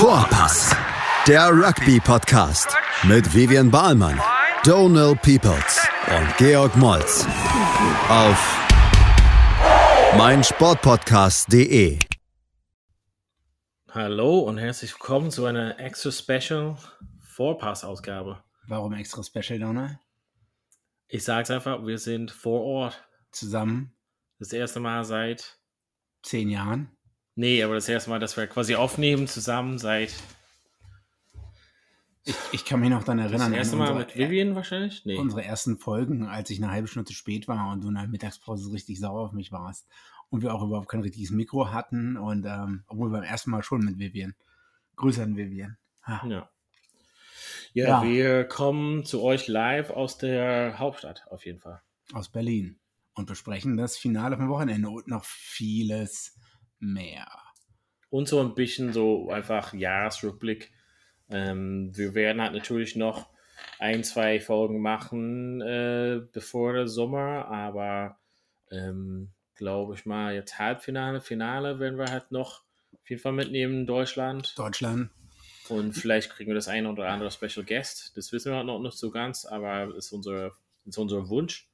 Vorpass, 0.00 0.74
der 1.28 1.50
Rugby-Podcast 1.50 2.74
mit 3.02 3.34
Vivian 3.34 3.70
Bahlmann, 3.70 4.18
Donal 4.64 5.14
Peoples 5.14 5.86
und 6.08 6.36
Georg 6.38 6.74
Moltz 6.78 7.26
auf 8.08 8.58
meinsportpodcast.de. 10.16 11.98
Hallo 13.90 14.38
und 14.38 14.56
herzlich 14.56 14.94
willkommen 14.94 15.30
zu 15.30 15.44
einer 15.44 15.78
extra 15.78 16.10
Special 16.10 16.78
Vorpass-Ausgabe. 17.18 18.42
Warum 18.68 18.94
extra 18.94 19.22
Special, 19.22 19.58
Donald? 19.58 19.98
Ich 21.08 21.24
sag's 21.24 21.50
einfach, 21.50 21.84
wir 21.84 21.98
sind 21.98 22.30
vor 22.30 22.62
Ort. 22.62 23.06
Zusammen 23.32 23.92
Das 24.38 24.54
erste 24.54 24.80
Mal 24.80 25.04
seit. 25.04 25.58
zehn 26.22 26.48
Jahren. 26.48 26.96
Nee, 27.34 27.62
aber 27.62 27.74
das 27.74 27.88
erste 27.88 28.10
Mal, 28.10 28.18
dass 28.18 28.36
wir 28.36 28.46
quasi 28.46 28.74
aufnehmen 28.74 29.26
zusammen 29.26 29.78
seit. 29.78 30.12
Ich, 32.24 32.36
ich 32.52 32.64
kann 32.64 32.80
mich 32.80 32.90
noch 32.90 33.02
daran 33.02 33.18
Das 33.18 33.32
erinnern. 33.32 33.54
erste 33.54 33.74
an 33.74 33.78
Mal 33.78 33.90
unsere, 33.92 34.06
mit 34.06 34.16
Vivian 34.16 34.54
wahrscheinlich? 34.54 35.04
Nee. 35.06 35.16
unsere 35.16 35.42
ersten 35.42 35.78
Folgen, 35.78 36.26
als 36.26 36.50
ich 36.50 36.62
eine 36.62 36.70
halbe 36.70 36.86
Stunde 36.86 37.06
zu 37.08 37.14
spät 37.14 37.48
war 37.48 37.72
und 37.72 37.82
du 37.82 37.88
in 37.88 37.94
der 37.94 38.06
Mittagspause 38.08 38.72
richtig 38.72 39.00
sauer 39.00 39.20
auf 39.20 39.32
mich 39.32 39.52
warst. 39.52 39.88
Und 40.28 40.42
wir 40.42 40.54
auch 40.54 40.62
überhaupt 40.62 40.88
kein 40.88 41.00
richtiges 41.00 41.30
Mikro 41.30 41.72
hatten. 41.72 42.16
Und 42.16 42.44
ähm, 42.46 42.84
obwohl 42.86 43.10
beim 43.10 43.22
ersten 43.22 43.50
Mal 43.50 43.62
schon 43.62 43.80
mit 43.80 43.98
Vivian. 43.98 44.34
Grüße 44.96 45.22
an 45.22 45.36
Vivian. 45.36 45.76
Ha. 46.04 46.22
Ja. 46.28 46.50
ja. 47.72 47.88
Ja. 47.88 48.02
wir 48.02 48.44
kommen 48.44 49.04
zu 49.04 49.22
euch 49.22 49.48
live 49.48 49.90
aus 49.90 50.18
der 50.18 50.78
Hauptstadt, 50.78 51.24
auf 51.30 51.46
jeden 51.46 51.60
Fall. 51.60 51.80
Aus 52.12 52.28
Berlin. 52.28 52.78
Und 53.14 53.26
besprechen 53.26 53.76
das 53.76 53.96
Finale 53.96 54.36
vom 54.36 54.48
Wochenende 54.48 54.88
und 54.90 55.08
noch 55.08 55.24
vieles 55.24 56.36
mehr. 56.80 57.28
Und 58.08 58.28
so 58.28 58.40
ein 58.40 58.54
bisschen 58.54 58.92
so 58.92 59.30
einfach 59.30 59.72
Jahresrückblick. 59.72 60.72
Ähm, 61.30 61.96
wir 61.96 62.14
werden 62.14 62.42
halt 62.42 62.54
natürlich 62.54 62.96
noch 62.96 63.28
ein, 63.78 64.02
zwei 64.02 64.40
Folgen 64.40 64.80
machen 64.80 65.60
äh, 65.60 66.20
bevor 66.32 66.72
der 66.72 66.88
Sommer, 66.88 67.46
aber 67.48 68.18
ähm, 68.70 69.30
glaube 69.54 69.94
ich 69.94 70.06
mal, 70.06 70.34
jetzt 70.34 70.58
Halbfinale, 70.58 71.20
Finale 71.20 71.78
werden 71.78 71.98
wir 71.98 72.10
halt 72.10 72.32
noch 72.32 72.62
auf 72.94 73.08
jeden 73.08 73.22
Fall 73.22 73.32
mitnehmen 73.32 73.80
in 73.80 73.86
Deutschland. 73.86 74.58
Deutschland. 74.58 75.10
Und 75.68 75.92
vielleicht 75.92 76.30
kriegen 76.30 76.50
wir 76.50 76.56
das 76.56 76.66
eine 76.66 76.90
oder 76.90 77.08
andere 77.08 77.30
Special 77.30 77.64
Guest. 77.64 78.16
Das 78.16 78.32
wissen 78.32 78.50
wir 78.50 78.56
halt 78.56 78.66
noch 78.66 78.80
nicht 78.80 78.98
so 78.98 79.10
ganz, 79.10 79.44
aber 79.44 79.94
ist 79.94 80.12
unser, 80.12 80.52
ist 80.84 80.98
unser 80.98 81.28
Wunsch. 81.28 81.68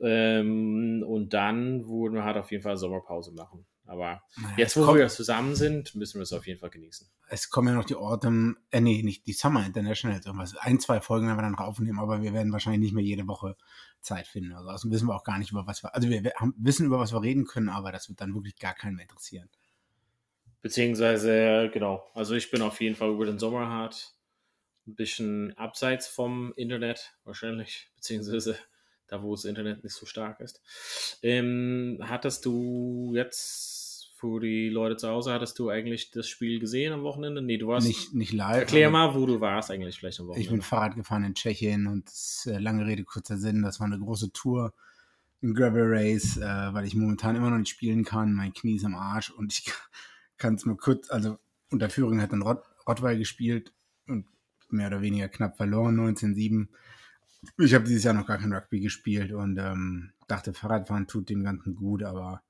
Ähm, 0.00 1.04
und 1.06 1.34
dann 1.34 1.86
würden 1.86 2.14
wir 2.14 2.24
halt 2.24 2.38
auf 2.38 2.50
jeden 2.50 2.62
Fall 2.62 2.78
Sommerpause 2.78 3.32
machen. 3.32 3.66
Aber 3.90 4.22
Naja, 4.36 4.54
jetzt, 4.56 4.76
wo 4.76 4.84
kommt- 4.84 4.98
wir 4.98 5.08
zusammen 5.08 5.56
sind, 5.56 5.96
müssen 5.96 6.18
wir 6.18 6.22
es 6.22 6.32
auf 6.32 6.46
jeden 6.46 6.60
Fall 6.60 6.70
genießen. 6.70 7.08
es 7.28 7.50
kommen 7.50 7.66
ja 7.68 7.74
noch 7.74 7.84
die 7.84 7.96
Autumn, 7.96 8.56
äh, 8.70 8.80
nee, 8.80 9.02
nicht 9.02 9.26
die 9.26 9.32
Summer 9.32 9.66
Internationals, 9.66 10.24
irgendwas. 10.26 10.56
Ein, 10.58 10.78
zwei 10.78 11.00
Folgen 11.00 11.26
werden 11.26 11.38
wir 11.38 11.42
dann 11.42 11.52
noch 11.52 11.58
aufnehmen, 11.60 11.98
aber 11.98 12.22
wir 12.22 12.32
werden 12.32 12.52
wahrscheinlich 12.52 12.80
nicht 12.82 12.94
mehr 12.94 13.02
jede 13.02 13.26
Woche 13.26 13.56
Zeit 14.00 14.28
finden. 14.28 14.52
Also 14.52 14.68
außerdem 14.70 14.92
wissen 14.92 15.08
wir 15.08 15.16
auch 15.16 15.24
gar 15.24 15.38
nicht, 15.40 15.50
über 15.50 15.66
was 15.66 15.82
wir, 15.82 15.92
also 15.92 16.08
wir, 16.08 16.22
wir 16.22 16.32
haben, 16.36 16.54
wissen, 16.56 16.86
über 16.86 17.00
was 17.00 17.12
wir 17.12 17.20
reden 17.20 17.46
können, 17.46 17.68
aber 17.68 17.90
das 17.90 18.08
wird 18.08 18.20
dann 18.20 18.32
wirklich 18.32 18.56
gar 18.56 18.74
keinen 18.74 18.94
mehr 18.94 19.02
interessieren. 19.06 19.48
Beziehungsweise, 20.62 21.70
genau, 21.72 22.04
also 22.14 22.34
ich 22.34 22.50
bin 22.50 22.62
auf 22.62 22.80
jeden 22.80 22.94
Fall 22.94 23.10
über 23.10 23.26
den 23.26 23.38
Sommer 23.38 23.68
hart 23.68 24.14
ein 24.86 24.94
bisschen 24.94 25.56
abseits 25.56 26.06
vom 26.06 26.52
Internet 26.54 27.14
wahrscheinlich, 27.24 27.90
beziehungsweise 27.96 28.56
da, 29.12 29.22
wo 29.22 29.34
das 29.34 29.44
Internet 29.44 29.84
nicht 29.84 29.94
so 29.94 30.06
stark 30.06 30.40
ist. 30.40 30.60
Ähm, 31.22 31.98
hattest 32.02 32.44
du 32.44 33.12
jetzt 33.14 33.80
für 34.20 34.38
die 34.38 34.68
Leute 34.68 34.96
zu 34.96 35.08
Hause, 35.08 35.32
hattest 35.32 35.58
du 35.58 35.70
eigentlich 35.70 36.10
das 36.10 36.28
Spiel 36.28 36.60
gesehen 36.60 36.92
am 36.92 37.02
Wochenende? 37.02 37.40
Nee, 37.40 37.56
du 37.56 37.68
warst. 37.68 37.86
Nicht, 37.86 38.12
nicht 38.12 38.32
live. 38.32 38.58
Erklär 38.58 38.90
mal, 38.90 39.14
wo 39.14 39.24
du 39.24 39.40
warst 39.40 39.70
eigentlich 39.70 39.98
vielleicht 39.98 40.20
am 40.20 40.26
Wochenende. 40.26 40.44
Ich 40.44 40.50
bin 40.50 40.60
Fahrrad 40.60 40.94
gefahren 40.94 41.24
in 41.24 41.34
Tschechien 41.34 41.86
und 41.86 42.10
äh, 42.46 42.58
lange 42.58 42.86
Rede, 42.86 43.04
kurzer 43.04 43.38
Sinn, 43.38 43.62
das 43.62 43.80
war 43.80 43.86
eine 43.86 43.98
große 43.98 44.32
Tour, 44.32 44.74
ein 45.42 45.54
Gravel 45.54 45.86
Race, 45.86 46.36
äh, 46.36 46.42
weil 46.42 46.84
ich 46.84 46.94
momentan 46.94 47.34
immer 47.34 47.48
noch 47.48 47.58
nicht 47.58 47.70
spielen 47.70 48.04
kann. 48.04 48.34
Mein 48.34 48.52
Knie 48.52 48.76
ist 48.76 48.84
am 48.84 48.94
Arsch 48.94 49.30
und 49.30 49.54
ich 49.54 49.72
kann 50.36 50.54
es 50.54 50.66
mal 50.66 50.76
kurz, 50.76 51.10
also 51.10 51.38
unter 51.70 51.88
Führung 51.88 52.20
hat 52.20 52.32
dann 52.32 52.42
Rott, 52.42 52.62
Rottweil 52.86 53.16
gespielt 53.16 53.72
und 54.06 54.26
mehr 54.68 54.88
oder 54.88 55.00
weniger 55.00 55.28
knapp 55.28 55.56
verloren, 55.56 55.98
19-7. 55.98 56.68
Ich 57.58 57.74
habe 57.74 57.84
dieses 57.84 58.04
Jahr 58.04 58.14
noch 58.14 58.26
gar 58.26 58.38
kein 58.38 58.52
Rugby 58.52 58.80
gespielt 58.80 59.32
und 59.32 59.56
ähm, 59.58 60.12
dachte, 60.28 60.52
Fahrradfahren 60.52 61.06
tut 61.06 61.28
dem 61.30 61.42
Ganzen 61.42 61.74
gut, 61.74 62.02
aber 62.02 62.42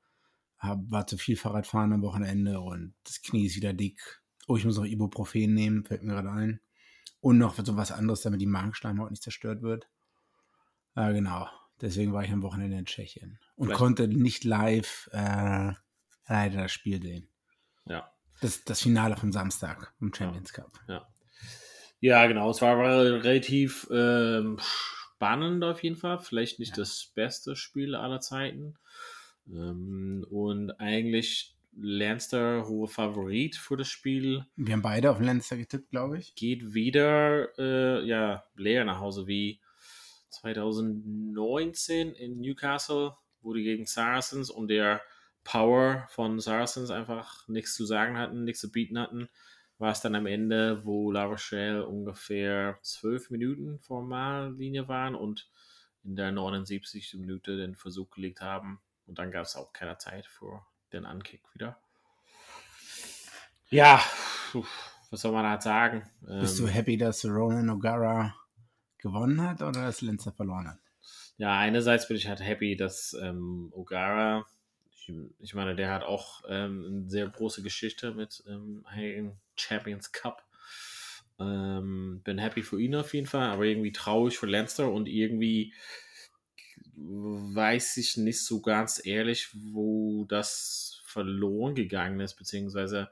hab, 0.58 0.78
war 0.90 1.06
zu 1.06 1.16
viel 1.16 1.36
Fahrradfahren 1.36 1.92
am 1.92 2.02
Wochenende 2.02 2.60
und 2.60 2.94
das 3.04 3.22
Knie 3.22 3.46
ist 3.46 3.56
wieder 3.56 3.72
dick. 3.72 4.00
Oh, 4.48 4.56
ich 4.56 4.64
muss 4.64 4.78
auch 4.78 4.84
Ibuprofen 4.84 5.54
nehmen, 5.54 5.84
fällt 5.84 6.02
mir 6.02 6.12
gerade 6.12 6.30
ein. 6.32 6.60
Und 7.20 7.38
noch 7.38 7.54
so 7.64 7.76
was 7.76 7.92
anderes, 7.92 8.22
damit 8.22 8.40
die 8.40 8.46
Magenschleimhaut 8.46 9.10
nicht 9.10 9.22
zerstört 9.22 9.62
wird. 9.62 9.88
Ja, 10.96 11.12
genau. 11.12 11.48
Deswegen 11.80 12.12
war 12.12 12.24
ich 12.24 12.30
am 12.32 12.42
Wochenende 12.42 12.76
in 12.76 12.84
Tschechien 12.86 13.38
und 13.56 13.66
Vielleicht- 13.68 13.78
konnte 13.78 14.08
nicht 14.08 14.44
live 14.44 15.08
äh, 15.12 15.72
leider 16.26 16.62
das 16.62 16.72
Spiel 16.72 17.00
sehen. 17.02 17.28
ja. 17.86 18.10
Das, 18.42 18.64
das 18.64 18.80
Finale 18.80 19.18
vom 19.18 19.32
Samstag 19.32 19.92
im 20.00 20.14
Champions 20.14 20.54
Cup. 20.54 20.80
Ja, 20.88 21.06
genau. 22.00 22.50
Es 22.50 22.62
war 22.62 22.78
re- 22.78 23.22
relativ 23.22 23.86
ähm, 23.92 24.58
spannend 24.60 25.62
auf 25.64 25.82
jeden 25.82 25.96
Fall. 25.96 26.18
Vielleicht 26.18 26.58
nicht 26.58 26.76
Ja. 26.76 26.82
das 26.82 27.12
beste 27.14 27.56
Spiel 27.56 27.94
aller 27.94 28.20
Zeiten. 28.20 28.74
Ähm, 29.48 30.26
und 30.30 30.70
eigentlich 30.80 31.54
Lanster 31.76 32.66
hohe 32.66 32.88
Favorit 32.88 33.54
für 33.56 33.76
das 33.76 33.88
Spiel 33.88 34.44
Wir 34.56 34.74
haben 34.74 34.82
beide 34.82 35.10
auf 35.10 35.18
den 35.18 35.26
Lannister 35.26 35.56
getippt, 35.56 35.90
glaube 35.90 36.18
ich. 36.18 36.34
geht 36.34 36.74
wieder 36.74 37.48
äh, 37.58 38.04
ja, 38.04 38.44
leer 38.56 38.84
nach 38.84 38.98
Hause 38.98 39.26
wie 39.28 39.60
2019 40.30 42.12
in 42.12 42.40
Newcastle, 42.40 43.14
wo 43.42 43.52
die 43.54 43.62
gegen 43.62 43.86
Saracens 43.86 44.50
und 44.50 44.68
der 44.68 45.00
Power 45.44 46.06
von 46.10 46.40
Saracens 46.40 46.90
einfach 46.90 47.46
nichts 47.48 47.74
zu 47.74 47.84
sagen 47.86 48.18
hatten, 48.18 48.44
nichts 48.44 48.60
zu 48.60 48.70
bieten 48.70 48.98
hatten, 48.98 49.28
war 49.80 49.92
es 49.92 50.00
dann 50.00 50.14
am 50.14 50.26
Ende, 50.26 50.84
wo 50.84 51.10
La 51.10 51.24
Rochelle 51.24 51.86
ungefähr 51.86 52.78
zwölf 52.82 53.30
Minuten 53.30 53.78
vor 53.80 54.02
Mahllinie 54.02 54.88
waren 54.88 55.14
und 55.14 55.48
in 56.04 56.16
der 56.16 56.32
79. 56.32 57.14
Minute 57.14 57.56
den 57.56 57.74
Versuch 57.74 58.10
gelegt 58.10 58.40
haben. 58.40 58.80
Und 59.06 59.18
dann 59.18 59.30
gab 59.30 59.44
es 59.44 59.56
auch 59.56 59.72
keine 59.72 59.96
Zeit 59.98 60.26
für 60.26 60.64
den 60.92 61.06
Ankick 61.06 61.42
wieder. 61.54 61.80
Ja, 63.70 64.02
was 65.10 65.20
soll 65.20 65.32
man 65.32 65.44
da 65.44 65.60
sagen? 65.60 66.08
Bist 66.20 66.58
Ähm, 66.60 66.66
du 66.66 66.72
happy, 66.72 66.96
dass 66.96 67.24
Ronan 67.24 67.70
O'Gara 67.70 68.32
gewonnen 68.98 69.40
hat 69.42 69.62
oder 69.62 69.82
dass 69.82 70.02
Lannister 70.02 70.32
verloren 70.32 70.68
hat? 70.68 70.78
Ja, 71.38 71.56
einerseits 71.58 72.06
bin 72.06 72.16
ich 72.16 72.28
halt 72.28 72.40
happy, 72.40 72.76
dass 72.76 73.16
ähm, 73.22 73.72
O'Gara, 73.74 74.44
ich, 74.90 75.12
ich 75.38 75.54
meine, 75.54 75.74
der 75.74 75.90
hat 75.90 76.02
auch 76.02 76.42
ähm, 76.48 76.84
eine 76.86 77.10
sehr 77.10 77.28
große 77.28 77.62
Geschichte 77.62 78.12
mit 78.12 78.42
ähm, 78.46 78.84
Champions 79.60 80.12
Cup. 80.12 80.44
Ähm, 81.38 82.20
bin 82.24 82.38
happy 82.38 82.62
für 82.62 82.80
ihn 82.80 82.94
auf 82.94 83.14
jeden 83.14 83.26
Fall, 83.26 83.48
aber 83.48 83.64
irgendwie 83.64 83.92
traurig 83.92 84.38
für 84.38 84.46
Lancer 84.46 84.90
und 84.90 85.08
irgendwie 85.08 85.72
weiß 86.96 87.96
ich 87.96 88.18
nicht 88.18 88.44
so 88.44 88.60
ganz 88.60 89.04
ehrlich, 89.04 89.48
wo 89.72 90.26
das 90.26 91.00
verloren 91.04 91.74
gegangen 91.74 92.20
ist, 92.20 92.34
beziehungsweise 92.34 93.10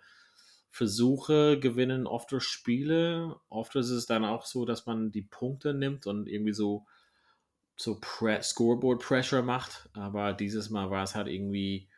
Versuche 0.71 1.59
gewinnen 1.59 2.07
oft 2.07 2.31
durch 2.31 2.45
Spiele. 2.45 3.37
Oft 3.49 3.75
ist 3.77 3.91
es 3.91 4.07
dann 4.07 4.25
auch 4.25 4.45
so, 4.45 4.67
dass 4.67 4.85
man 4.85 5.11
die 5.11 5.23
Punkte 5.23 5.73
nimmt 5.73 6.07
und 6.07 6.29
irgendwie 6.29 6.53
so 6.53 6.87
so 7.77 7.99
Pre 8.01 8.43
Scoreboard 8.43 9.01
Pressure 9.01 9.43
macht, 9.43 9.89
aber 9.93 10.33
dieses 10.33 10.69
Mal 10.69 10.91
war 10.91 11.05
es 11.05 11.15
halt 11.15 11.29
irgendwie, 11.29 11.89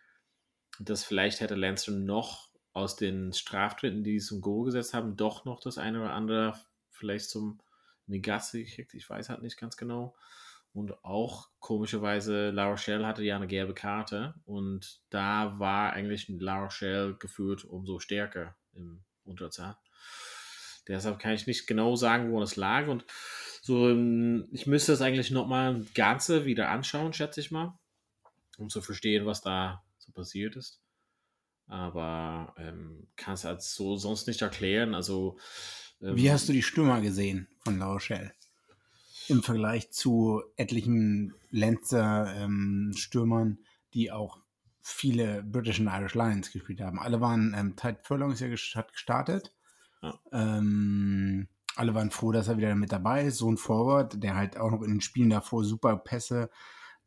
dass 0.78 1.04
vielleicht 1.04 1.40
hätte 1.40 1.54
Lancer 1.54 1.92
noch 1.92 2.49
aus 2.72 2.96
den 2.96 3.32
Straftritten, 3.32 4.04
die 4.04 4.18
sie 4.18 4.26
zum 4.26 4.40
Goal 4.40 4.66
gesetzt 4.66 4.94
haben, 4.94 5.16
doch 5.16 5.44
noch 5.44 5.60
das 5.60 5.78
eine 5.78 6.00
oder 6.00 6.12
andere 6.12 6.54
vielleicht 6.90 7.30
zum 7.30 7.60
Gasse 8.08 8.62
gekriegt. 8.64 8.94
Ich 8.94 9.08
weiß 9.08 9.28
halt 9.28 9.42
nicht 9.42 9.58
ganz 9.58 9.76
genau. 9.76 10.14
Und 10.72 11.04
auch 11.04 11.48
komischerweise, 11.58 12.50
La 12.50 12.68
Rochelle 12.68 13.06
hatte 13.06 13.24
ja 13.24 13.36
eine 13.36 13.48
gelbe 13.48 13.74
Karte 13.74 14.34
und 14.44 15.00
da 15.10 15.58
war 15.58 15.92
eigentlich 15.92 16.28
La 16.28 16.62
Rochelle 16.62 17.16
geführt 17.16 17.64
umso 17.64 17.98
stärker 17.98 18.56
im 18.72 19.02
Unterzahl. 19.24 19.76
Deshalb 20.86 21.18
kann 21.18 21.32
ich 21.32 21.46
nicht 21.46 21.66
genau 21.66 21.96
sagen, 21.96 22.32
wo 22.32 22.40
das 22.40 22.56
lag. 22.56 22.86
Und 22.88 23.04
so, 23.62 23.88
ähm, 23.88 24.48
ich 24.52 24.66
müsste 24.66 24.92
es 24.92 25.02
eigentlich 25.02 25.30
nochmal 25.30 25.84
Ganze 25.94 26.44
wieder 26.44 26.68
anschauen, 26.68 27.12
schätze 27.12 27.40
ich 27.40 27.50
mal, 27.50 27.78
um 28.58 28.70
zu 28.70 28.80
verstehen, 28.80 29.26
was 29.26 29.40
da 29.40 29.82
so 29.98 30.12
passiert 30.12 30.56
ist. 30.56 30.79
Aber 31.70 32.54
ähm, 32.58 33.06
kann 33.16 33.34
es 33.34 33.44
halt 33.44 33.62
so 33.62 33.96
sonst 33.96 34.26
nicht 34.26 34.42
erklären. 34.42 34.94
Also, 34.94 35.38
ähm, 36.02 36.16
Wie 36.16 36.30
hast 36.30 36.48
du 36.48 36.52
die 36.52 36.62
Stürmer 36.62 37.00
gesehen 37.00 37.48
von 37.64 37.78
La 37.78 37.92
Rochelle? 37.92 38.32
Im 39.28 39.42
Vergleich 39.42 39.90
zu 39.92 40.42
etlichen 40.56 41.34
Lancer-Stürmern, 41.50 43.58
die 43.94 44.10
auch 44.10 44.38
viele 44.82 45.42
British 45.42 45.80
and 45.80 45.90
Irish 45.90 46.14
Lions 46.14 46.50
gespielt 46.50 46.80
haben. 46.80 46.98
Alle 46.98 47.20
waren, 47.20 47.54
ähm, 47.56 47.76
Tide 47.76 47.98
Furlong 48.02 48.32
ist 48.32 48.40
ja 48.40 48.48
ges- 48.48 48.74
hat 48.74 48.92
gestartet. 48.92 49.52
Ja. 50.02 50.18
Ähm, 50.32 51.46
alle 51.76 51.94
waren 51.94 52.10
froh, 52.10 52.32
dass 52.32 52.48
er 52.48 52.56
wieder 52.56 52.74
mit 52.74 52.90
dabei 52.90 53.26
ist. 53.26 53.38
So 53.38 53.50
ein 53.50 53.58
Forward, 53.58 54.22
der 54.22 54.34
halt 54.34 54.56
auch 54.56 54.70
noch 54.70 54.82
in 54.82 54.90
den 54.90 55.00
Spielen 55.00 55.30
davor 55.30 55.64
super 55.64 55.96
Pässe 55.96 56.50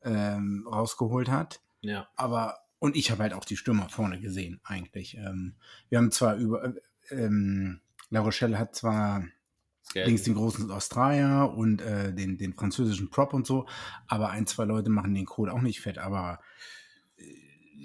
ähm, 0.03 0.67
rausgeholt 0.71 1.29
hat. 1.29 1.59
Ja. 1.81 2.07
Aber, 2.15 2.59
und 2.83 2.97
ich 2.97 3.11
habe 3.11 3.23
halt 3.23 3.31
auch 3.31 3.45
die 3.45 3.55
Stürmer 3.55 3.87
vorne 3.87 4.19
gesehen, 4.19 4.59
eigentlich. 4.65 5.15
Ähm, 5.15 5.55
wir 5.87 5.99
haben 5.99 6.11
zwar 6.11 6.35
über, 6.35 6.65
äh, 6.65 6.73
ähm, 7.11 7.79
La 8.09 8.19
Rochelle 8.19 8.59
hat 8.59 8.75
zwar 8.75 9.23
links 9.93 10.23
den 10.23 10.33
großen 10.33 10.69
Australier 10.69 11.53
und 11.55 11.81
äh, 11.81 12.13
den, 12.13 12.37
den 12.37 12.53
französischen 12.53 13.09
Prop 13.09 13.33
und 13.33 13.47
so, 13.47 13.67
aber 14.07 14.31
ein, 14.31 14.47
zwei 14.47 14.65
Leute 14.65 14.89
machen 14.89 15.15
den 15.15 15.25
Kohl 15.25 15.49
auch 15.49 15.61
nicht 15.61 15.79
fett, 15.79 15.97
aber 15.97 16.41
äh, 17.15 17.23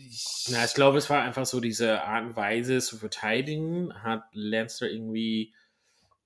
ich, 0.09 0.49
Na, 0.50 0.65
ich 0.65 0.75
glaube, 0.75 0.99
es 0.99 1.09
war 1.09 1.23
einfach 1.23 1.47
so 1.47 1.61
diese 1.61 2.03
Art 2.03 2.25
und 2.25 2.35
Weise 2.35 2.81
zu 2.81 2.97
verteidigen, 2.97 3.95
hat 4.03 4.25
Lancer 4.33 4.91
irgendwie 4.91 5.55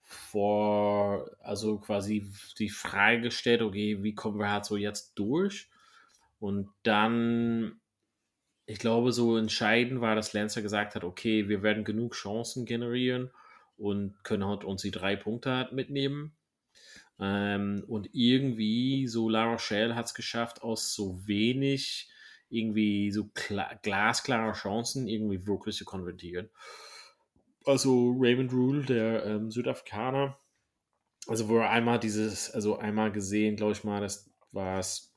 vor, 0.01 1.31
also 1.41 1.77
quasi 1.77 2.27
die 2.59 2.71
Frage 2.71 3.21
gestellt, 3.21 3.61
okay, 3.61 4.03
wie 4.03 4.15
kommen 4.15 4.39
wir 4.39 4.51
halt 4.51 4.65
so 4.65 4.79
jetzt 4.79 5.13
durch? 5.17 5.69
Und 6.41 6.71
dann, 6.85 7.82
ich 8.73 8.79
glaube, 8.79 9.13
so 9.13 9.37
entscheidend 9.37 10.01
war, 10.01 10.15
dass 10.15 10.33
Lancer 10.33 10.63
gesagt 10.63 10.95
hat, 10.95 11.05
okay, 11.05 11.47
wir 11.47 11.63
werden 11.63 11.85
genug 11.85 12.15
Chancen 12.15 12.65
generieren 12.65 13.31
und 13.77 14.25
können 14.25 14.47
halt 14.47 14.65
uns 14.65 14.81
die 14.81 14.91
drei 14.91 15.15
Punkte 15.15 15.51
halt 15.51 15.73
mitnehmen. 15.73 16.35
Ähm, 17.21 17.85
und 17.87 18.09
irgendwie, 18.15 19.07
so 19.09 19.29
La 19.29 19.45
Rochelle 19.45 19.95
hat 19.95 20.07
es 20.07 20.15
geschafft, 20.15 20.63
aus 20.63 20.95
so 20.95 21.27
wenig 21.27 22.11
irgendwie 22.49 23.11
so 23.13 23.31
glasklare 23.83 24.53
Chancen 24.53 25.07
irgendwie 25.07 25.47
wirklich 25.47 25.77
zu 25.77 25.85
konvertieren. 25.85 26.49
Also 27.67 28.17
Raymond 28.19 28.55
Rule, 28.55 28.85
der 28.87 29.27
ähm, 29.27 29.51
Südafrikaner, 29.51 30.39
also 31.27 31.51
wo 31.51 31.59
er 31.59 31.69
einmal 31.69 32.01
dieses, 32.01 32.51
also 32.51 32.79
einmal 32.79 33.13
gesehen, 33.13 33.57
glaube 33.57 33.73
ich 33.73 33.85
mal, 33.85 34.01
das 34.01 34.31
war 34.51 34.79
es 34.79 35.12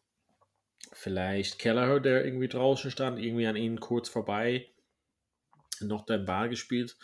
vielleicht 0.96 1.60
Kelleher, 1.60 2.00
der 2.00 2.26
irgendwie 2.26 2.48
draußen 2.48 2.90
stand, 2.90 3.20
irgendwie 3.20 3.48
an 3.48 3.58
ihnen 3.58 3.80
kurz 3.80 4.08
vorbei, 4.08 4.70
noch 5.82 6.06
den 6.06 6.26
Ball 6.26 6.50
gespielt. 6.50 6.98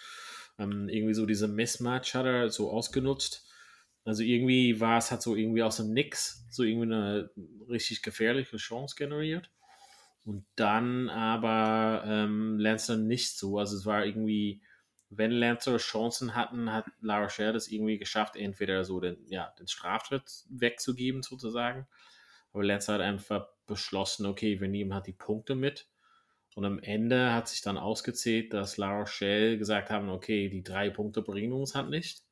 Ähm, 0.57 0.87
irgendwie 0.87 1.13
so 1.13 1.25
diese 1.25 1.47
Mismatch 1.47 2.15
hat 2.15 2.25
er 2.25 2.49
so 2.49 2.71
ausgenutzt. 2.71 3.47
Also 4.05 4.23
irgendwie 4.23 4.79
war 4.79 4.97
es 4.97 5.11
halt 5.11 5.21
so 5.21 5.35
irgendwie 5.35 5.61
aus 5.61 5.77
dem 5.77 5.93
Nix, 5.93 6.45
so 6.49 6.63
irgendwie 6.63 6.93
eine 6.93 7.29
richtig 7.69 8.01
gefährliche 8.01 8.57
Chance 8.57 8.95
generiert. 8.97 9.51
Und 10.23 10.45
dann 10.55 11.09
aber 11.09 12.03
ähm, 12.05 12.59
Lancer 12.59 12.95
nicht 12.95 13.37
so. 13.37 13.59
Also 13.59 13.75
es 13.75 13.85
war 13.85 14.05
irgendwie, 14.05 14.61
wenn 15.09 15.31
Lancer 15.31 15.77
Chancen 15.77 16.33
hatten, 16.33 16.71
hat 16.71 16.85
Lara 17.01 17.27
Scher 17.27 17.51
das 17.51 17.67
irgendwie 17.67 17.97
geschafft, 17.97 18.37
entweder 18.37 18.85
so 18.85 19.01
den, 19.01 19.17
ja, 19.27 19.53
den 19.59 19.67
Straftritt 19.67 20.45
wegzugeben 20.49 21.23
sozusagen. 21.23 21.87
Aber 22.53 22.63
Lancer 22.63 22.93
hat 22.93 23.01
einfach 23.01 23.47
beschlossen, 23.65 24.25
okay, 24.25 24.59
wir 24.59 24.67
nehmen 24.67 24.93
halt 24.93 25.07
die 25.07 25.13
Punkte 25.13 25.55
mit. 25.55 25.87
Und 26.55 26.65
am 26.65 26.79
Ende 26.79 27.33
hat 27.33 27.47
sich 27.47 27.61
dann 27.61 27.77
ausgezählt, 27.77 28.53
dass 28.53 28.77
La 28.77 28.99
Rochelle 28.99 29.57
gesagt 29.57 29.89
haben, 29.89 30.09
okay, 30.09 30.49
die 30.49 30.63
drei 30.63 30.89
Punkte 30.89 31.21
bringen 31.21 31.53
uns 31.53 31.75
halt 31.75 31.89
nicht. 31.89 32.23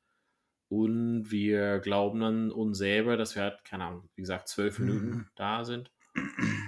Und 0.68 1.30
wir 1.30 1.80
glauben 1.80 2.20
dann 2.20 2.52
uns 2.52 2.78
selber, 2.78 3.16
dass 3.16 3.34
wir 3.34 3.42
halt, 3.42 3.64
keine 3.64 3.84
Ahnung, 3.84 4.08
wie 4.14 4.22
gesagt, 4.22 4.48
zwölf 4.48 4.78
mhm. 4.78 4.86
Minuten 4.86 5.30
da 5.36 5.64
sind 5.64 5.90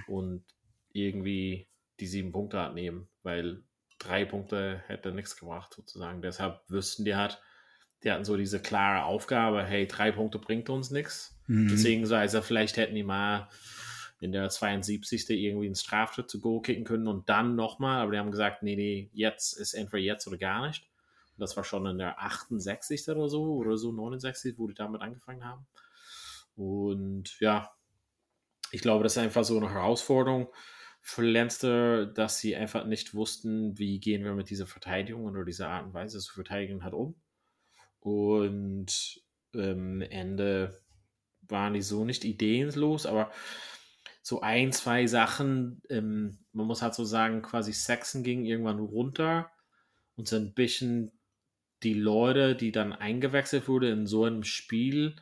und 0.07 0.43
irgendwie 0.91 1.69
die 1.99 2.07
sieben 2.07 2.31
Punkte 2.31 2.59
halt 2.59 2.73
nehmen, 2.73 3.07
weil 3.21 3.63
drei 3.99 4.25
Punkte 4.25 4.83
hätte 4.87 5.13
nichts 5.13 5.37
gebracht 5.37 5.73
sozusagen. 5.73 6.21
Deshalb 6.21 6.61
wüssten 6.67 7.05
die 7.05 7.15
halt, 7.15 7.41
die 8.03 8.11
hatten 8.11 8.25
so 8.25 8.37
diese 8.37 8.59
klare 8.59 9.05
Aufgabe, 9.05 9.63
hey, 9.63 9.87
drei 9.87 10.11
Punkte 10.11 10.39
bringt 10.39 10.69
uns 10.69 10.91
nichts. 10.91 11.37
Mhm. 11.47 11.67
Beziehungsweise 11.67 12.41
vielleicht 12.41 12.77
hätten 12.77 12.95
die 12.95 13.03
mal 13.03 13.49
in 14.19 14.31
der 14.31 14.49
72. 14.49 15.29
irgendwie 15.29 15.65
einen 15.65 15.75
Strafschritt 15.75 16.29
zu 16.29 16.39
Go 16.39 16.61
kicken 16.61 16.85
können 16.85 17.07
und 17.07 17.27
dann 17.27 17.55
nochmal, 17.55 18.01
aber 18.01 18.13
die 18.13 18.17
haben 18.17 18.31
gesagt, 18.31 18.63
nee, 18.63 18.75
nee, 18.75 19.09
jetzt 19.13 19.53
ist 19.53 19.73
entweder 19.73 20.01
jetzt 20.01 20.27
oder 20.27 20.37
gar 20.37 20.67
nicht. 20.67 20.89
Und 21.35 21.41
das 21.41 21.57
war 21.57 21.63
schon 21.63 21.85
in 21.85 21.97
der 21.97 22.21
68. 22.21 23.09
oder 23.09 23.27
so, 23.27 23.55
oder 23.55 23.75
so 23.77 23.91
69, 23.91 24.57
wo 24.57 24.67
die 24.67 24.75
damit 24.75 25.01
angefangen 25.01 25.43
haben. 25.43 25.65
Und 26.55 27.37
ja, 27.39 27.71
ich 28.71 28.81
glaube, 28.81 29.03
das 29.03 29.17
ist 29.17 29.23
einfach 29.23 29.43
so 29.43 29.57
eine 29.57 29.71
Herausforderung 29.71 30.47
für 31.01 31.23
Leinster, 31.23 32.05
dass 32.05 32.37
sie 32.39 32.55
einfach 32.55 32.85
nicht 32.85 33.13
wussten, 33.13 33.77
wie 33.77 33.99
gehen 33.99 34.23
wir 34.23 34.33
mit 34.33 34.49
dieser 34.49 34.67
Verteidigung 34.67 35.25
oder 35.25 35.43
dieser 35.43 35.67
Art 35.67 35.85
und 35.85 35.93
Weise 35.93 36.19
zu 36.19 36.33
verteidigen 36.33 36.83
hat 36.83 36.93
um. 36.93 37.15
Und 38.03 39.21
am 39.53 39.61
ähm, 39.61 40.01
Ende 40.01 40.81
waren 41.43 41.73
die 41.73 41.81
so 41.81 42.03
nicht 42.03 42.25
ideenlos, 42.25 43.05
aber 43.05 43.31
so 44.21 44.41
ein, 44.41 44.73
zwei 44.73 45.07
Sachen, 45.07 45.81
ähm, 45.89 46.37
man 46.51 46.67
muss 46.67 46.81
halt 46.81 46.95
so 46.95 47.05
sagen, 47.05 47.41
quasi 47.41 47.71
Saxon 47.71 48.23
ging 48.23 48.45
irgendwann 48.45 48.79
runter 48.79 49.49
und 50.15 50.27
so 50.27 50.35
ein 50.35 50.53
bisschen 50.53 51.11
die 51.83 51.93
Leute, 51.93 52.55
die 52.55 52.73
dann 52.73 52.91
eingewechselt 52.91 53.69
wurde 53.69 53.89
in 53.89 54.05
so 54.05 54.25
einem 54.25 54.43
Spiel, 54.43 55.15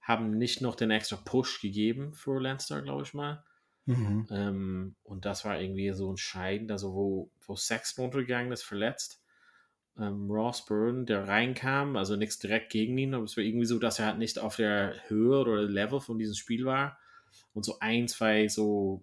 haben 0.00 0.38
nicht 0.38 0.60
noch 0.60 0.76
den 0.76 0.92
extra 0.92 1.16
Push 1.16 1.60
gegeben 1.60 2.14
für 2.14 2.40
Lancer, 2.40 2.82
glaube 2.82 3.02
ich 3.02 3.14
mal. 3.14 3.44
Mhm. 3.86 4.26
Ähm, 4.30 4.96
und 5.02 5.24
das 5.24 5.44
war 5.44 5.60
irgendwie 5.60 5.92
so 5.92 6.10
entscheidend, 6.10 6.70
also 6.70 6.94
wo, 6.94 7.30
wo 7.46 7.56
Saxon 7.56 8.04
runtergegangen 8.04 8.52
ist, 8.52 8.62
verletzt. 8.62 9.22
Ähm, 9.98 10.30
Ross 10.30 10.64
Byrne, 10.64 11.04
der 11.04 11.26
reinkam, 11.26 11.96
also 11.96 12.16
nichts 12.16 12.38
direkt 12.38 12.70
gegen 12.70 12.96
ihn, 12.98 13.14
aber 13.14 13.24
es 13.24 13.36
war 13.36 13.44
irgendwie 13.44 13.66
so, 13.66 13.78
dass 13.78 13.98
er 13.98 14.06
halt 14.06 14.18
nicht 14.18 14.38
auf 14.38 14.56
der 14.56 14.94
Höhe 15.08 15.40
oder 15.40 15.62
Level 15.62 16.00
von 16.00 16.18
diesem 16.18 16.34
Spiel 16.34 16.64
war 16.64 16.98
und 17.54 17.64
so 17.64 17.78
ein, 17.80 18.06
zwei 18.08 18.48
so 18.48 19.02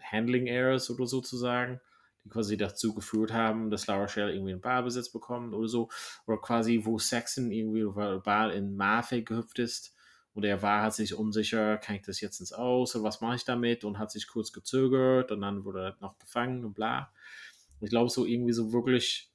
Handling 0.00 0.46
Errors 0.46 0.90
oder 0.90 1.06
sozusagen, 1.06 1.80
die 2.24 2.28
quasi 2.28 2.56
dazu 2.56 2.94
geführt 2.94 3.32
haben, 3.32 3.70
dass 3.70 3.86
Laura 3.86 4.08
Shell 4.08 4.30
irgendwie 4.30 4.52
einen 4.52 4.60
Ballbesitz 4.60 5.10
bekommt 5.10 5.54
oder 5.54 5.68
so. 5.68 5.88
Oder 6.26 6.38
quasi, 6.38 6.80
wo 6.84 6.98
Saxon 6.98 7.50
irgendwie 7.52 7.80
über 7.80 8.20
Ball 8.20 8.50
in 8.50 8.76
Marfe 8.76 9.22
gehüpft 9.22 9.58
ist 9.58 9.94
und 10.34 10.44
er 10.44 10.62
war, 10.62 10.82
hat 10.82 10.94
sich 10.94 11.14
unsicher, 11.14 11.78
kann 11.78 11.96
ich 11.96 12.02
das 12.02 12.20
jetzt 12.20 12.40
ins 12.40 12.52
Aus 12.52 12.94
oder 12.94 13.04
was 13.04 13.20
mache 13.20 13.36
ich 13.36 13.44
damit 13.44 13.84
und 13.84 13.98
hat 13.98 14.10
sich 14.10 14.28
kurz 14.28 14.52
gezögert 14.52 15.32
und 15.32 15.40
dann 15.40 15.64
wurde 15.64 15.80
er 15.80 15.96
noch 16.00 16.18
gefangen 16.18 16.64
und 16.64 16.74
bla. 16.74 17.12
Ich 17.80 17.90
glaube, 17.90 18.10
so 18.10 18.26
irgendwie 18.26 18.52
so 18.52 18.72
wirklich 18.72 19.29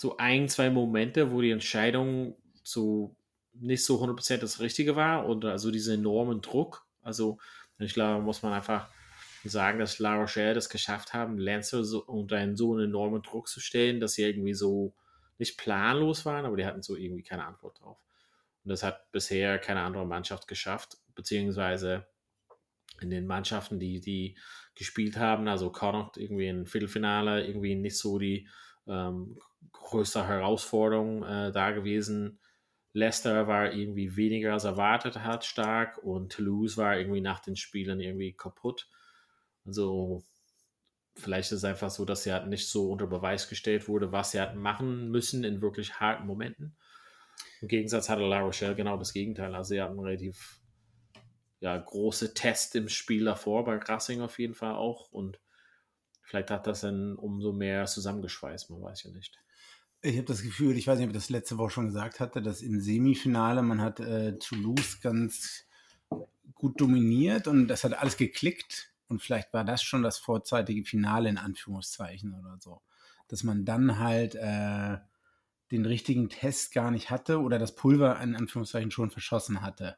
so 0.00 0.16
ein, 0.16 0.48
zwei 0.48 0.70
Momente, 0.70 1.30
wo 1.32 1.40
die 1.40 1.50
Entscheidung 1.50 2.36
so 2.62 3.16
nicht 3.54 3.84
so 3.84 4.02
100% 4.02 4.38
das 4.38 4.60
Richtige 4.60 4.96
war 4.96 5.26
und 5.26 5.44
also 5.44 5.70
diesen 5.70 6.00
enormen 6.00 6.40
Druck 6.40 6.86
also 7.02 7.38
ich 7.78 7.94
glaube, 7.94 8.22
muss 8.22 8.42
man 8.42 8.52
einfach 8.52 8.88
sagen, 9.44 9.80
dass 9.80 9.98
La 9.98 10.16
Rochelle 10.16 10.54
das 10.54 10.68
geschafft 10.68 11.12
haben, 11.12 11.36
Lancer 11.36 11.84
so, 11.84 12.04
unter 12.04 12.36
einen 12.36 12.56
so 12.56 12.74
einen 12.74 12.84
enormen 12.84 13.22
Druck 13.22 13.48
zu 13.48 13.60
stellen, 13.60 14.00
dass 14.00 14.14
sie 14.14 14.22
irgendwie 14.22 14.54
so 14.54 14.94
nicht 15.38 15.58
planlos 15.58 16.24
waren, 16.24 16.46
aber 16.46 16.56
die 16.56 16.64
hatten 16.64 16.82
so 16.82 16.96
irgendwie 16.96 17.24
keine 17.24 17.44
Antwort 17.44 17.80
drauf. 17.80 17.98
Und 18.64 18.68
das 18.68 18.84
hat 18.84 19.10
bisher 19.10 19.58
keine 19.58 19.80
andere 19.80 20.06
Mannschaft 20.06 20.46
geschafft, 20.46 20.98
beziehungsweise 21.16 22.06
in 23.00 23.10
den 23.10 23.26
Mannschaften, 23.26 23.80
die, 23.80 24.00
die 24.00 24.36
gespielt 24.76 25.16
haben, 25.16 25.48
also 25.48 25.72
Connacht 25.72 26.16
irgendwie 26.16 26.46
im 26.46 26.66
Viertelfinale, 26.66 27.44
irgendwie 27.44 27.74
nicht 27.74 27.98
so 27.98 28.20
die 28.20 28.48
ähm, 28.86 29.38
größte 29.72 30.26
Herausforderung 30.26 31.22
äh, 31.24 31.52
da 31.52 31.70
gewesen. 31.72 32.40
Leicester 32.92 33.46
war 33.46 33.72
irgendwie 33.72 34.16
weniger 34.16 34.52
als 34.52 34.64
erwartet 34.64 35.20
hat 35.20 35.44
stark 35.44 35.98
und 35.98 36.32
Toulouse 36.32 36.76
war 36.76 36.98
irgendwie 36.98 37.22
nach 37.22 37.40
den 37.40 37.56
Spielen 37.56 38.00
irgendwie 38.00 38.34
kaputt. 38.34 38.88
Also 39.64 40.22
vielleicht 41.16 41.52
ist 41.52 41.58
es 41.58 41.64
einfach 41.64 41.90
so, 41.90 42.04
dass 42.04 42.24
sie 42.24 42.32
halt 42.32 42.48
nicht 42.48 42.68
so 42.68 42.90
unter 42.90 43.06
Beweis 43.06 43.48
gestellt 43.48 43.88
wurde, 43.88 44.12
was 44.12 44.32
sie 44.32 44.40
hatten 44.40 44.58
machen 44.58 45.10
müssen 45.10 45.44
in 45.44 45.62
wirklich 45.62 46.00
harten 46.00 46.26
Momenten. 46.26 46.76
Im 47.60 47.68
Gegensatz 47.68 48.08
hatte 48.08 48.26
La 48.26 48.40
Rochelle 48.40 48.74
genau 48.74 48.96
das 48.96 49.12
Gegenteil. 49.12 49.54
Also 49.54 49.70
sie 49.70 49.80
hatten 49.80 49.98
relativ 49.98 50.60
ja, 51.60 51.78
große 51.78 52.34
Test 52.34 52.74
im 52.74 52.88
Spiel 52.88 53.24
davor, 53.24 53.64
bei 53.64 53.78
Grassing 53.78 54.20
auf 54.20 54.38
jeden 54.38 54.54
Fall 54.54 54.74
auch. 54.74 55.10
Und 55.12 55.40
vielleicht 56.22 56.50
hat 56.50 56.66
das 56.66 56.80
dann 56.80 57.16
umso 57.16 57.52
mehr 57.52 57.86
zusammengeschweißt, 57.86 58.70
man 58.70 58.82
weiß 58.82 59.04
ja 59.04 59.10
nicht. 59.10 59.38
Ich 60.00 60.16
habe 60.16 60.26
das 60.26 60.42
Gefühl, 60.42 60.76
ich 60.76 60.86
weiß 60.86 60.98
nicht, 60.98 61.06
ob 61.06 61.14
ich 61.14 61.20
das 61.20 61.30
letzte 61.30 61.58
Woche 61.58 61.70
schon 61.70 61.86
gesagt 61.86 62.18
hatte, 62.18 62.42
dass 62.42 62.62
im 62.62 62.80
Semifinale 62.80 63.62
man 63.62 63.80
hat 63.80 64.00
äh, 64.00 64.36
Toulouse 64.38 65.00
ganz 65.00 65.64
gut 66.54 66.80
dominiert 66.80 67.46
und 67.46 67.68
das 67.68 67.84
hat 67.84 67.94
alles 67.94 68.16
geklickt. 68.16 68.92
Und 69.08 69.22
vielleicht 69.22 69.52
war 69.52 69.64
das 69.64 69.82
schon 69.82 70.02
das 70.02 70.18
vorzeitige 70.18 70.84
Finale 70.84 71.28
in 71.28 71.38
Anführungszeichen 71.38 72.34
oder 72.34 72.56
so, 72.58 72.80
dass 73.28 73.44
man 73.44 73.64
dann 73.64 73.98
halt 73.98 74.34
äh, 74.34 74.98
den 75.70 75.86
richtigen 75.86 76.28
Test 76.28 76.72
gar 76.72 76.90
nicht 76.90 77.10
hatte 77.10 77.40
oder 77.40 77.58
das 77.58 77.74
Pulver 77.74 78.20
in 78.20 78.34
Anführungszeichen 78.34 78.90
schon 78.90 79.10
verschossen 79.10 79.62
hatte 79.62 79.96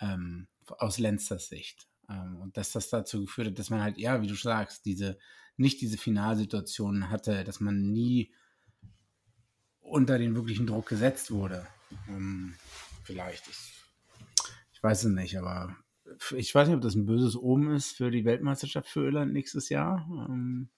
ähm, 0.00 0.48
aus 0.66 0.98
Lenzers 0.98 1.48
Sicht. 1.48 1.88
Ähm, 2.08 2.40
und 2.40 2.56
dass 2.56 2.72
das 2.72 2.90
dazu 2.90 3.22
geführt 3.22 3.48
hat, 3.48 3.58
dass 3.58 3.70
man 3.70 3.82
halt 3.82 3.98
ja, 3.98 4.20
wie 4.22 4.26
du 4.26 4.34
sagst, 4.34 4.84
diese 4.84 5.18
nicht 5.58 5.80
diese 5.80 5.98
Finalsituationen 5.98 7.10
hatte, 7.10 7.44
dass 7.44 7.60
man 7.60 7.92
nie 7.92 8.32
unter 9.80 10.18
den 10.18 10.34
wirklichen 10.34 10.66
Druck 10.66 10.86
gesetzt 10.86 11.30
wurde. 11.30 11.66
Ähm, 12.08 12.54
vielleicht. 13.04 13.46
Ich, 13.48 13.74
ich 14.72 14.82
weiß 14.82 15.04
es 15.04 15.10
nicht, 15.10 15.36
aber 15.38 15.76
ich 16.36 16.54
weiß 16.54 16.68
nicht, 16.68 16.76
ob 16.76 16.82
das 16.82 16.94
ein 16.94 17.06
böses 17.06 17.36
Omen 17.36 17.74
ist 17.74 17.96
für 17.96 18.10
die 18.10 18.24
Weltmeisterschaft 18.24 18.88
für 18.88 19.04
Irland 19.04 19.32
nächstes 19.32 19.68
Jahr. 19.68 20.06
Ähm, 20.10 20.68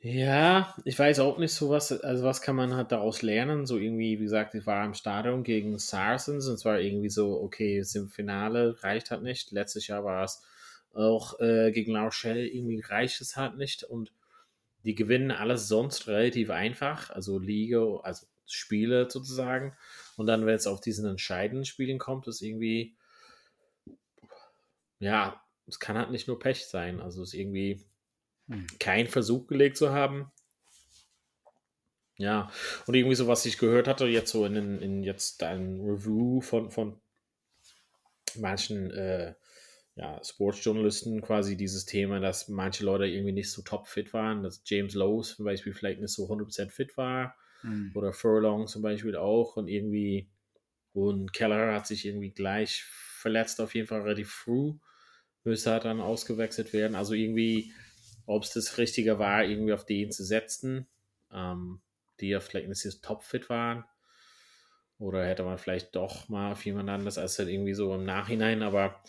ja, 0.00 0.74
ich 0.84 0.96
weiß 0.96 1.18
auch 1.18 1.38
nicht 1.38 1.52
so 1.52 1.70
was, 1.70 1.90
also 1.90 2.22
was 2.22 2.40
kann 2.40 2.54
man 2.54 2.74
halt 2.74 2.92
daraus 2.92 3.22
lernen? 3.22 3.66
So 3.66 3.78
irgendwie, 3.78 4.20
wie 4.20 4.24
gesagt, 4.24 4.54
ich 4.54 4.64
war 4.64 4.84
im 4.84 4.94
Stadion 4.94 5.42
gegen 5.42 5.76
Saracens 5.78 6.46
und 6.46 6.56
zwar 6.56 6.78
irgendwie 6.78 7.08
so, 7.08 7.40
okay, 7.40 7.76
jetzt 7.76 7.96
im 7.96 8.08
Finale 8.08 8.80
reicht 8.84 9.10
halt 9.10 9.22
nicht. 9.22 9.50
Letztes 9.50 9.88
Jahr 9.88 10.04
war 10.04 10.22
es 10.22 10.44
auch 10.94 11.38
äh, 11.40 11.70
gegen 11.72 11.92
La 11.92 12.04
Rochelle, 12.04 12.46
irgendwie 12.46 12.80
reicht 12.80 13.20
es 13.20 13.36
halt 13.36 13.56
nicht 13.56 13.84
und 13.84 14.12
die 14.84 14.94
gewinnen 14.94 15.30
alles 15.30 15.68
sonst 15.68 16.06
relativ 16.06 16.50
einfach, 16.50 17.10
also 17.10 17.38
Liga, 17.38 18.00
also 18.02 18.26
Spiele 18.46 19.10
sozusagen. 19.10 19.76
Und 20.16 20.26
dann, 20.26 20.46
wenn 20.46 20.54
es 20.54 20.66
auf 20.66 20.80
diesen 20.80 21.06
entscheidenden 21.06 21.64
Spielen 21.64 21.98
kommt, 21.98 22.26
ist 22.26 22.42
irgendwie, 22.42 22.96
ja, 24.98 25.40
es 25.66 25.78
kann 25.78 25.98
halt 25.98 26.10
nicht 26.10 26.28
nur 26.28 26.38
Pech 26.38 26.66
sein. 26.66 27.00
Also 27.00 27.22
es 27.22 27.28
ist 27.28 27.34
irgendwie 27.34 27.84
hm. 28.48 28.66
kein 28.78 29.06
Versuch 29.06 29.46
gelegt 29.46 29.76
zu 29.76 29.90
haben. 29.90 30.32
Ja, 32.16 32.50
und 32.86 32.94
irgendwie 32.96 33.14
so, 33.14 33.28
was 33.28 33.46
ich 33.46 33.58
gehört 33.58 33.86
hatte, 33.86 34.06
jetzt 34.06 34.32
so 34.32 34.44
in, 34.44 34.56
in 34.56 35.04
jetzt 35.04 35.40
ein 35.44 35.80
Review 35.80 36.40
von, 36.40 36.70
von 36.70 37.00
manchen 38.34 38.90
äh, 38.90 39.34
ja, 39.98 40.22
Sportsjournalisten 40.22 41.20
quasi 41.22 41.56
dieses 41.56 41.84
Thema, 41.84 42.20
dass 42.20 42.48
manche 42.48 42.84
Leute 42.84 43.06
irgendwie 43.06 43.32
nicht 43.32 43.50
so 43.50 43.62
topfit 43.62 44.14
waren, 44.14 44.44
dass 44.44 44.62
James 44.64 44.94
Lowe 44.94 45.22
zum 45.24 45.44
Beispiel 45.44 45.74
vielleicht 45.74 46.00
nicht 46.00 46.12
so 46.12 46.30
100% 46.30 46.70
fit 46.70 46.96
war 46.96 47.34
mhm. 47.64 47.90
oder 47.94 48.12
Furlong 48.12 48.68
zum 48.68 48.80
Beispiel 48.80 49.16
auch 49.16 49.56
und 49.56 49.66
irgendwie 49.66 50.28
und 50.92 51.32
Keller 51.32 51.74
hat 51.74 51.88
sich 51.88 52.06
irgendwie 52.06 52.30
gleich 52.30 52.84
verletzt, 52.84 53.60
auf 53.60 53.74
jeden 53.74 53.88
Fall 53.88 54.02
relativ 54.02 54.30
früh, 54.30 54.74
müsste 55.42 55.72
halt 55.72 55.84
dann 55.84 56.00
ausgewechselt 56.00 56.72
werden, 56.72 56.94
also 56.94 57.14
irgendwie 57.14 57.72
ob 58.26 58.44
es 58.44 58.52
das 58.52 58.78
Richtige 58.78 59.18
war, 59.18 59.42
irgendwie 59.42 59.72
auf 59.72 59.84
den 59.84 60.12
zu 60.12 60.22
setzen, 60.22 60.86
ähm, 61.32 61.80
die 62.20 62.28
ja 62.28 62.40
vielleicht 62.40 62.68
nicht 62.68 62.80
so 62.80 62.90
topfit 63.00 63.48
waren. 63.48 63.84
Oder 64.98 65.24
hätte 65.24 65.44
man 65.44 65.58
vielleicht 65.58 65.96
doch 65.96 66.28
mal 66.28 66.52
auf 66.52 66.64
jemand 66.66 66.90
anderes 66.90 67.16
als 67.16 67.38
halt 67.38 67.48
irgendwie 67.48 67.72
so 67.72 67.94
im 67.94 68.04
Nachhinein, 68.04 68.62
aber 68.62 69.02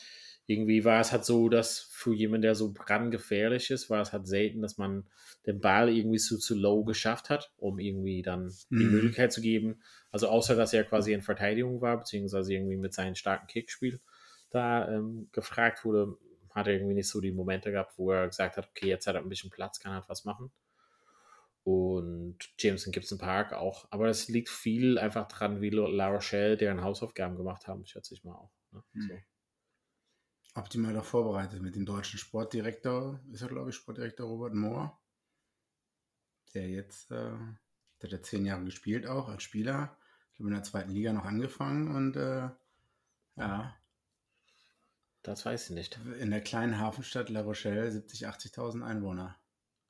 irgendwie 0.49 0.83
war 0.83 0.99
es 0.99 1.11
halt 1.11 1.25
so, 1.25 1.47
dass 1.47 1.77
für 1.79 2.11
jemanden, 2.11 2.41
der 2.41 2.55
so 2.55 2.73
brandgefährlich 2.73 3.69
ist, 3.69 3.91
war 3.91 4.01
es 4.01 4.13
halt 4.13 4.25
selten, 4.25 4.63
dass 4.63 4.79
man 4.79 5.07
den 5.45 5.61
Ball 5.61 5.95
irgendwie 5.95 6.17
so 6.17 6.39
zu 6.39 6.55
low 6.55 6.83
geschafft 6.83 7.29
hat, 7.29 7.53
um 7.57 7.77
irgendwie 7.77 8.23
dann 8.23 8.51
die 8.71 8.83
mhm. 8.83 8.91
Möglichkeit 8.93 9.31
zu 9.31 9.41
geben. 9.41 9.83
Also 10.09 10.27
außer, 10.27 10.55
dass 10.55 10.73
er 10.73 10.85
quasi 10.85 11.13
in 11.13 11.21
Verteidigung 11.21 11.81
war, 11.81 11.97
beziehungsweise 11.97 12.51
irgendwie 12.51 12.77
mit 12.77 12.95
seinem 12.95 13.13
starken 13.13 13.45
Kickspiel 13.45 14.01
da 14.49 14.89
ähm, 14.89 15.29
gefragt 15.33 15.85
wurde, 15.85 16.17
hat 16.49 16.65
er 16.65 16.73
irgendwie 16.73 16.95
nicht 16.95 17.09
so 17.09 17.21
die 17.21 17.31
Momente 17.31 17.71
gehabt, 17.71 17.99
wo 17.99 18.11
er 18.11 18.25
gesagt 18.25 18.57
hat, 18.57 18.69
okay, 18.69 18.87
jetzt 18.87 19.05
hat 19.05 19.13
er 19.13 19.21
ein 19.21 19.29
bisschen 19.29 19.51
Platz, 19.51 19.79
kann 19.79 19.93
halt 19.93 20.09
was 20.09 20.25
machen. 20.25 20.51
Und 21.63 22.39
Jameson 22.57 22.91
Gibson 22.91 23.19
Park 23.19 23.53
auch. 23.53 23.85
Aber 23.91 24.07
es 24.07 24.27
liegt 24.29 24.49
viel 24.49 24.97
einfach 24.97 25.27
dran, 25.27 25.61
wie 25.61 25.69
La 25.69 26.07
Rochelle 26.07 26.57
deren 26.57 26.81
Hausaufgaben 26.81 27.35
gemacht 27.37 27.67
haben, 27.67 27.85
schätze 27.85 28.15
ich 28.15 28.23
mal 28.23 28.33
auch. 28.33 28.51
Ne? 28.71 28.83
Hm. 28.93 29.01
So. 29.09 29.13
Optimal 30.55 30.97
auch 30.97 31.05
vorbereitet 31.05 31.61
mit 31.61 31.75
dem 31.75 31.85
deutschen 31.85 32.19
Sportdirektor, 32.19 33.19
ist 33.31 33.41
er 33.41 33.49
glaube 33.49 33.69
ich 33.69 33.75
Sportdirektor 33.75 34.27
Robert 34.27 34.53
Mohr, 34.53 34.99
der 36.53 36.67
jetzt, 36.69 37.11
äh, 37.11 37.37
der 38.01 38.11
hat 38.11 38.25
zehn 38.25 38.45
Jahre 38.45 38.65
gespielt 38.65 39.05
auch 39.05 39.29
als 39.29 39.43
Spieler, 39.43 39.97
ich 40.31 40.37
glaube 40.37 40.49
in 40.49 40.55
der 40.55 40.63
zweiten 40.63 40.91
Liga 40.91 41.13
noch 41.13 41.25
angefangen 41.25 41.95
und 41.95 42.15
äh, 42.15 42.49
ja, 43.35 43.79
das 45.21 45.45
weiß 45.45 45.69
ich 45.69 45.75
nicht. 45.75 45.99
In 46.19 46.31
der 46.31 46.41
kleinen 46.41 46.79
Hafenstadt 46.79 47.29
La 47.29 47.41
Rochelle 47.41 47.89
70.000, 47.89 48.53
80.000 48.53 48.85
Einwohner. 48.85 49.37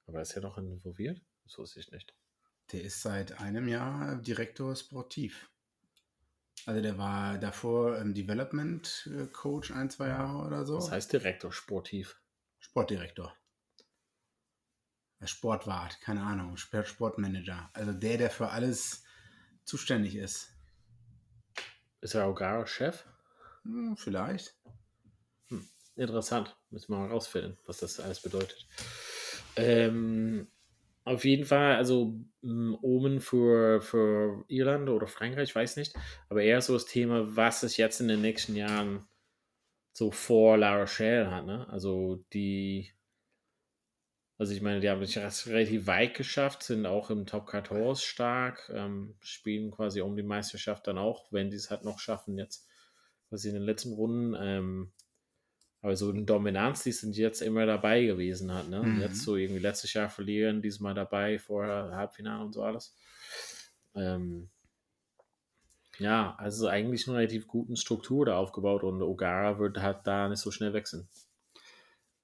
Aber 0.08 0.22
ist 0.22 0.36
er 0.36 0.42
noch 0.42 0.58
involviert? 0.58 1.22
Das 1.44 1.58
wusste 1.58 1.80
ich 1.80 1.92
nicht. 1.92 2.16
Der 2.72 2.84
ist 2.84 3.02
seit 3.02 3.40
einem 3.40 3.68
Jahr 3.68 4.16
Direktor 4.18 4.76
Sportiv. 4.76 5.50
Also 6.66 6.82
der 6.82 6.98
war 6.98 7.38
davor 7.38 7.98
ähm, 7.98 8.14
Development 8.14 9.10
äh, 9.14 9.26
Coach 9.28 9.72
ein, 9.72 9.90
zwei 9.90 10.10
Jahre 10.10 10.46
oder 10.46 10.66
so. 10.66 10.78
Was 10.78 10.92
heißt 10.92 11.14
Direktor 11.14 11.52
Sportiv? 11.52 12.20
Sportdirektor. 12.60 13.36
Sportwart, 15.24 16.00
keine 16.02 16.22
Ahnung, 16.24 16.56
Sportmanager. 16.56 17.70
Also 17.74 17.92
der, 17.92 18.18
der 18.18 18.30
für 18.30 18.50
alles 18.50 19.04
zuständig 19.66 20.16
ist. 20.16 20.50
Ist 22.02 22.14
er 22.14 22.26
auch 22.26 22.36
gar 22.36 22.66
Chef? 22.68 23.04
Hm, 23.64 23.98
vielleicht. 23.98 24.56
Interessant. 26.00 26.56
Müssen 26.70 26.94
wir 26.94 27.00
mal 27.00 27.10
rausfinden, 27.10 27.58
was 27.66 27.80
das 27.80 28.00
alles 28.00 28.22
bedeutet. 28.22 28.66
Ähm, 29.58 30.48
auf 31.10 31.26
jeden 31.26 31.46
Fall, 31.46 31.76
also 31.76 32.14
mm, 32.42 32.76
Omen 32.82 33.20
für, 33.20 33.82
für 33.82 34.46
Irland 34.48 34.90
oder 34.90 35.08
Frankreich, 35.08 35.50
ich 35.50 35.56
weiß 35.56 35.78
nicht. 35.78 35.96
Aber 36.30 36.44
eher 36.44 36.62
so 36.62 36.74
das 36.74 36.86
Thema, 36.86 37.36
was 37.36 37.64
es 37.64 37.78
jetzt 37.78 38.00
in 38.00 38.08
den 38.08 38.22
nächsten 38.22 38.56
Jahren 38.56 39.08
so 39.92 40.12
vor 40.12 40.58
La 40.58 40.80
Rochelle 40.80 41.32
hat. 41.32 41.46
Ne? 41.46 41.68
Also 41.70 42.24
die, 42.32 42.92
also 44.38 44.54
ich 44.54 44.62
meine, 44.62 44.80
die 44.80 44.90
haben 44.90 45.04
sich 45.04 45.18
relativ 45.48 45.88
weit 45.88 46.16
geschafft, 46.16 46.64
sind 46.64 46.86
auch 46.86 47.10
im 47.10 47.26
Top 47.26 47.50
14 47.50 47.96
stark, 47.96 48.72
ähm, 48.74 49.16
spielen 49.20 49.72
quasi 49.72 50.02
um 50.02 50.16
die 50.16 50.24
Meisterschaft 50.24 50.88
dann 50.88 50.98
auch, 50.98 51.32
wenn 51.32 51.50
die 51.50 51.58
es 51.58 51.72
halt 51.72 51.84
noch 51.84 52.00
schaffen, 52.00 52.38
jetzt 52.38 52.68
quasi 53.30 53.50
in 53.50 53.56
den 53.56 53.64
letzten 53.64 53.94
Runden. 53.94 54.36
Ähm, 54.40 54.92
aber 55.82 55.96
so 55.96 56.10
eine 56.10 56.24
Dominanz, 56.24 56.84
die 56.84 56.92
sind 56.92 57.16
jetzt 57.16 57.42
immer 57.42 57.66
dabei 57.66 58.04
gewesen 58.04 58.54
hat, 58.54 58.70
ne? 58.70 58.84
Mhm. 58.84 59.00
Jetzt 59.00 59.22
so 59.22 59.36
irgendwie 59.36 59.62
letztes 59.62 59.94
Jahr 59.94 60.10
verlieren, 60.10 60.62
diesmal 60.62 60.94
dabei, 60.94 61.40
vorher 61.40 61.92
Halbfinale 61.96 62.44
und 62.44 62.54
so 62.54 62.64
alles. 62.64 62.96
Ähm, 63.96 64.50
ja, 65.98 66.36
also 66.38 66.68
eigentlich 66.68 67.08
eine 67.08 67.18
relativ 67.18 67.48
guten 67.48 67.76
Struktur 67.76 68.26
da 68.26 68.38
aufgebaut 68.38 68.84
und 68.84 69.02
Ogara 69.02 69.60
wird 69.60 69.82
halt 69.82 70.00
da 70.06 70.30
nicht 70.30 70.40
so 70.40 70.52
schnell 70.52 70.74
wechseln. 70.74 71.08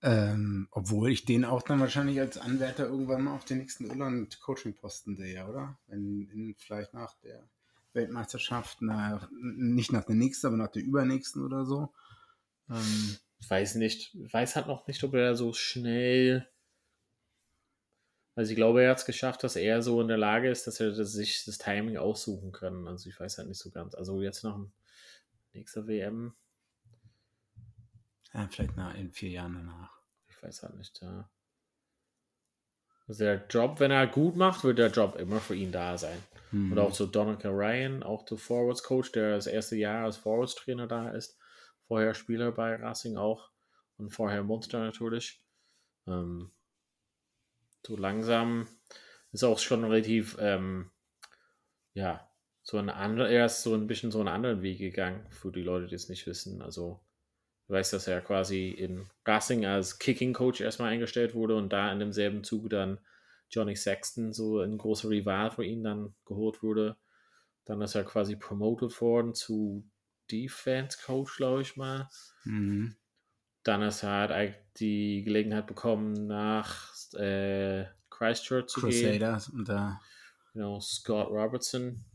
Ähm, 0.02 0.68
obwohl 0.72 1.12
ich 1.12 1.26
den 1.26 1.46
auch 1.46 1.64
dann 1.64 1.80
wahrscheinlich 1.80 2.20
als 2.20 2.38
Anwärter 2.38 2.86
irgendwann 2.86 3.24
mal 3.24 3.36
auf 3.36 3.46
den 3.46 3.58
nächsten 3.58 3.86
Irland-Coaching-Posten 3.86 5.16
sehe, 5.16 5.48
oder? 5.48 5.80
Wenn 5.88 6.30
in, 6.32 6.56
vielleicht 6.58 6.94
nach 6.94 7.16
der 7.24 7.50
Weltmeisterschaft, 7.94 8.78
na, 8.82 9.28
nicht 9.32 9.92
nach 9.92 10.04
der 10.04 10.16
nächsten, 10.16 10.48
aber 10.48 10.58
nach 10.58 10.72
der 10.72 10.84
übernächsten 10.84 11.44
oder 11.44 11.66
so. 11.66 11.92
Ähm, 12.70 13.18
weiß 13.50 13.76
nicht, 13.76 14.16
weiß 14.34 14.56
halt 14.56 14.68
noch 14.68 14.88
nicht, 14.88 15.04
ob 15.04 15.14
er 15.14 15.36
so 15.36 15.54
schnell. 15.54 16.48
Also 18.36 18.52
ich 18.52 18.56
glaube, 18.56 18.84
er 18.84 18.92
hat 18.92 19.00
es 19.00 19.06
geschafft, 19.06 19.44
dass 19.44 19.56
er 19.56 19.82
so 19.82 20.02
in 20.02 20.08
der 20.08 20.18
Lage 20.18 20.50
ist, 20.50 20.68
dass 20.68 20.80
er 20.80 20.94
sich 21.06 21.46
das 21.46 21.58
Timing 21.58 21.98
aussuchen 21.98 22.52
kann. 22.52 22.88
Also 22.88 23.10
ich 23.10 23.20
weiß 23.20 23.38
halt 23.38 23.48
nicht 23.48 23.60
so 23.60 23.72
ganz. 23.72 23.96
Also 23.96 24.22
jetzt 24.22 24.44
noch 24.44 24.60
nächster 25.54 25.88
WM. 25.88 26.34
Ja, 28.34 28.48
vielleicht 28.52 28.76
nach, 28.76 28.96
in 28.96 29.12
vier 29.12 29.30
Jahren 29.30 29.54
danach. 29.54 30.02
Ich 30.28 30.44
weiß 30.44 30.64
halt 30.64 30.76
nicht, 30.76 31.02
ja. 31.02 31.30
Also 33.08 33.24
der 33.24 33.46
Job, 33.48 33.80
wenn 33.80 33.92
er 33.92 34.08
gut 34.08 34.36
macht, 34.36 34.64
wird 34.64 34.80
der 34.80 34.90
Job 34.90 35.16
immer 35.18 35.40
für 35.40 35.56
ihn 35.56 35.72
da 35.72 35.98
sein. 35.98 36.18
Mhm. 36.52 36.72
Und 36.72 36.80
auch 36.80 36.94
so 36.94 37.06
Donica 37.06 37.50
Ryan, 37.50 38.04
auch 38.04 38.26
der 38.26 38.38
Forwards 38.38 38.84
Coach, 38.84 39.12
der 39.12 39.36
das 39.36 39.48
erste 39.48 39.76
Jahr 39.76 40.06
als 40.06 40.18
Forwards 40.18 40.56
Trainer 40.56 40.88
da 40.88 41.10
ist 41.10 41.38
vorher 41.88 42.14
Spieler 42.14 42.52
bei 42.52 42.76
Racing 42.76 43.18
auch 43.18 43.52
und 43.98 44.10
vorher 44.10 44.44
Monster 44.44 44.80
natürlich. 44.80 45.42
Ähm, 46.08 46.52
so 47.86 47.96
langsam 47.96 48.68
ist 49.32 49.44
auch 49.44 49.60
schon 49.60 49.84
relativ, 49.84 50.38
ähm, 50.40 50.92
ja, 51.94 52.30
so 52.64 52.78
ein 52.78 52.90
anderer, 52.90 53.30
er 53.30 53.46
ist 53.46 53.62
so 53.62 53.76
ein 53.76 53.86
bisschen 53.86 54.12
so 54.12 54.20
einen 54.20 54.28
anderen 54.28 54.62
Weg 54.64 54.80
gegangen, 54.80 55.28
für 55.30 55.52
die 55.52 55.62
Leute, 55.62 55.88
die 55.88 55.96
es 55.96 56.10
nicht 56.10 56.26
wissen. 56.26 56.62
Also, 56.62 57.00
du 57.68 57.74
weißt, 57.74 57.94
dass 57.94 58.08
er 58.08 58.22
quasi 58.22 58.70
in 58.70 59.08
Racing 59.26 59.66
als 59.66 60.00
Kicking 60.00 60.34
Coach 60.34 60.62
erstmal 60.62 60.92
eingestellt 60.92 61.36
wurde 61.36 61.56
und 61.56 61.72
da 61.72 61.92
in 61.92 62.00
demselben 62.00 62.44
Zuge 62.44 62.70
dann 62.70 63.00
Johnny 63.52 63.76
Sexton, 63.76 64.34
so 64.34 64.60
ein 64.60 64.78
großer 64.80 65.10
Rival 65.10 65.52
für 65.52 65.64
ihn 65.64 65.84
dann 65.84 66.16
geholt 66.26 66.64
wurde. 66.64 66.98
Dann 67.66 67.82
ist 67.82 67.96
er 67.96 68.04
quasi 68.04 68.36
promoted 68.36 69.00
worden 69.00 69.36
zu 69.36 69.88
Defense 70.32 70.98
Coach, 71.04 71.38
glaube 71.38 71.62
ich 71.62 71.76
mal. 71.76 72.10
Mhm. 72.44 72.96
Dann 73.64 73.82
ist 73.82 74.04
er 74.04 74.30
halt 74.30 74.60
die 74.78 75.24
Gelegenheit 75.24 75.68
bekommen, 75.68 76.28
nach 76.28 76.94
äh, 77.14 77.86
Christchurch 78.10 78.68
zu 78.68 78.82
Crusaders 78.82 79.48
gehen. 79.48 79.60
Und 79.60 79.70
da. 79.70 80.02
Genau, 80.54 80.80
Scott 80.80 81.30
Robertson 81.30 82.06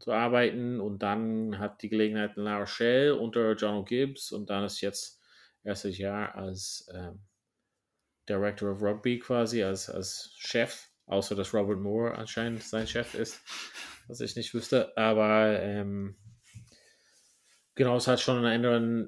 zu 0.00 0.12
arbeiten 0.12 0.80
und 0.80 1.02
dann 1.02 1.58
hat 1.58 1.82
die 1.82 1.88
Gelegenheit 1.88 2.36
in 2.36 2.42
La 2.42 2.58
Rochelle 2.58 3.16
unter 3.16 3.54
John 3.54 3.84
Gibbs 3.84 4.32
und 4.32 4.50
dann 4.50 4.64
ist 4.64 4.80
jetzt 4.80 5.20
erstes 5.62 5.96
Jahr 5.96 6.34
als 6.34 6.86
ähm, 6.92 7.20
Director 8.28 8.72
of 8.72 8.82
Rugby 8.82 9.18
quasi, 9.18 9.62
als, 9.62 9.88
als 9.88 10.34
Chef 10.36 10.88
Außer 11.06 11.34
dass 11.34 11.52
Robert 11.52 11.80
Moore 11.80 12.16
anscheinend 12.16 12.62
sein 12.62 12.86
Chef 12.86 13.14
ist, 13.14 13.40
was 14.08 14.20
ich 14.20 14.36
nicht 14.36 14.54
wüsste. 14.54 14.96
Aber 14.96 15.60
ähm, 15.60 16.16
genau, 17.74 17.96
es 17.96 18.06
hat 18.08 18.20
schon 18.20 18.44
einen 18.44 18.64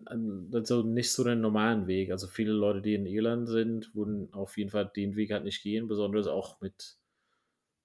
anderen, 0.09 0.53
also 0.55 0.83
nicht 0.83 1.13
so 1.13 1.25
den 1.25 1.41
normalen 1.41 1.87
Weg. 1.87 2.11
Also 2.11 2.27
viele 2.27 2.53
Leute, 2.53 2.83
die 2.83 2.95
in 2.95 3.07
Irland 3.07 3.49
sind, 3.49 3.95
würden 3.95 4.33
auf 4.33 4.57
jeden 4.59 4.71
Fall 4.71 4.91
den 4.95 5.17
Weg 5.17 5.33
halt 5.33 5.45
nicht 5.45 5.63
gehen, 5.63 5.89
besonders 5.89 6.27
auch 6.27 6.61
mit, 6.61 6.99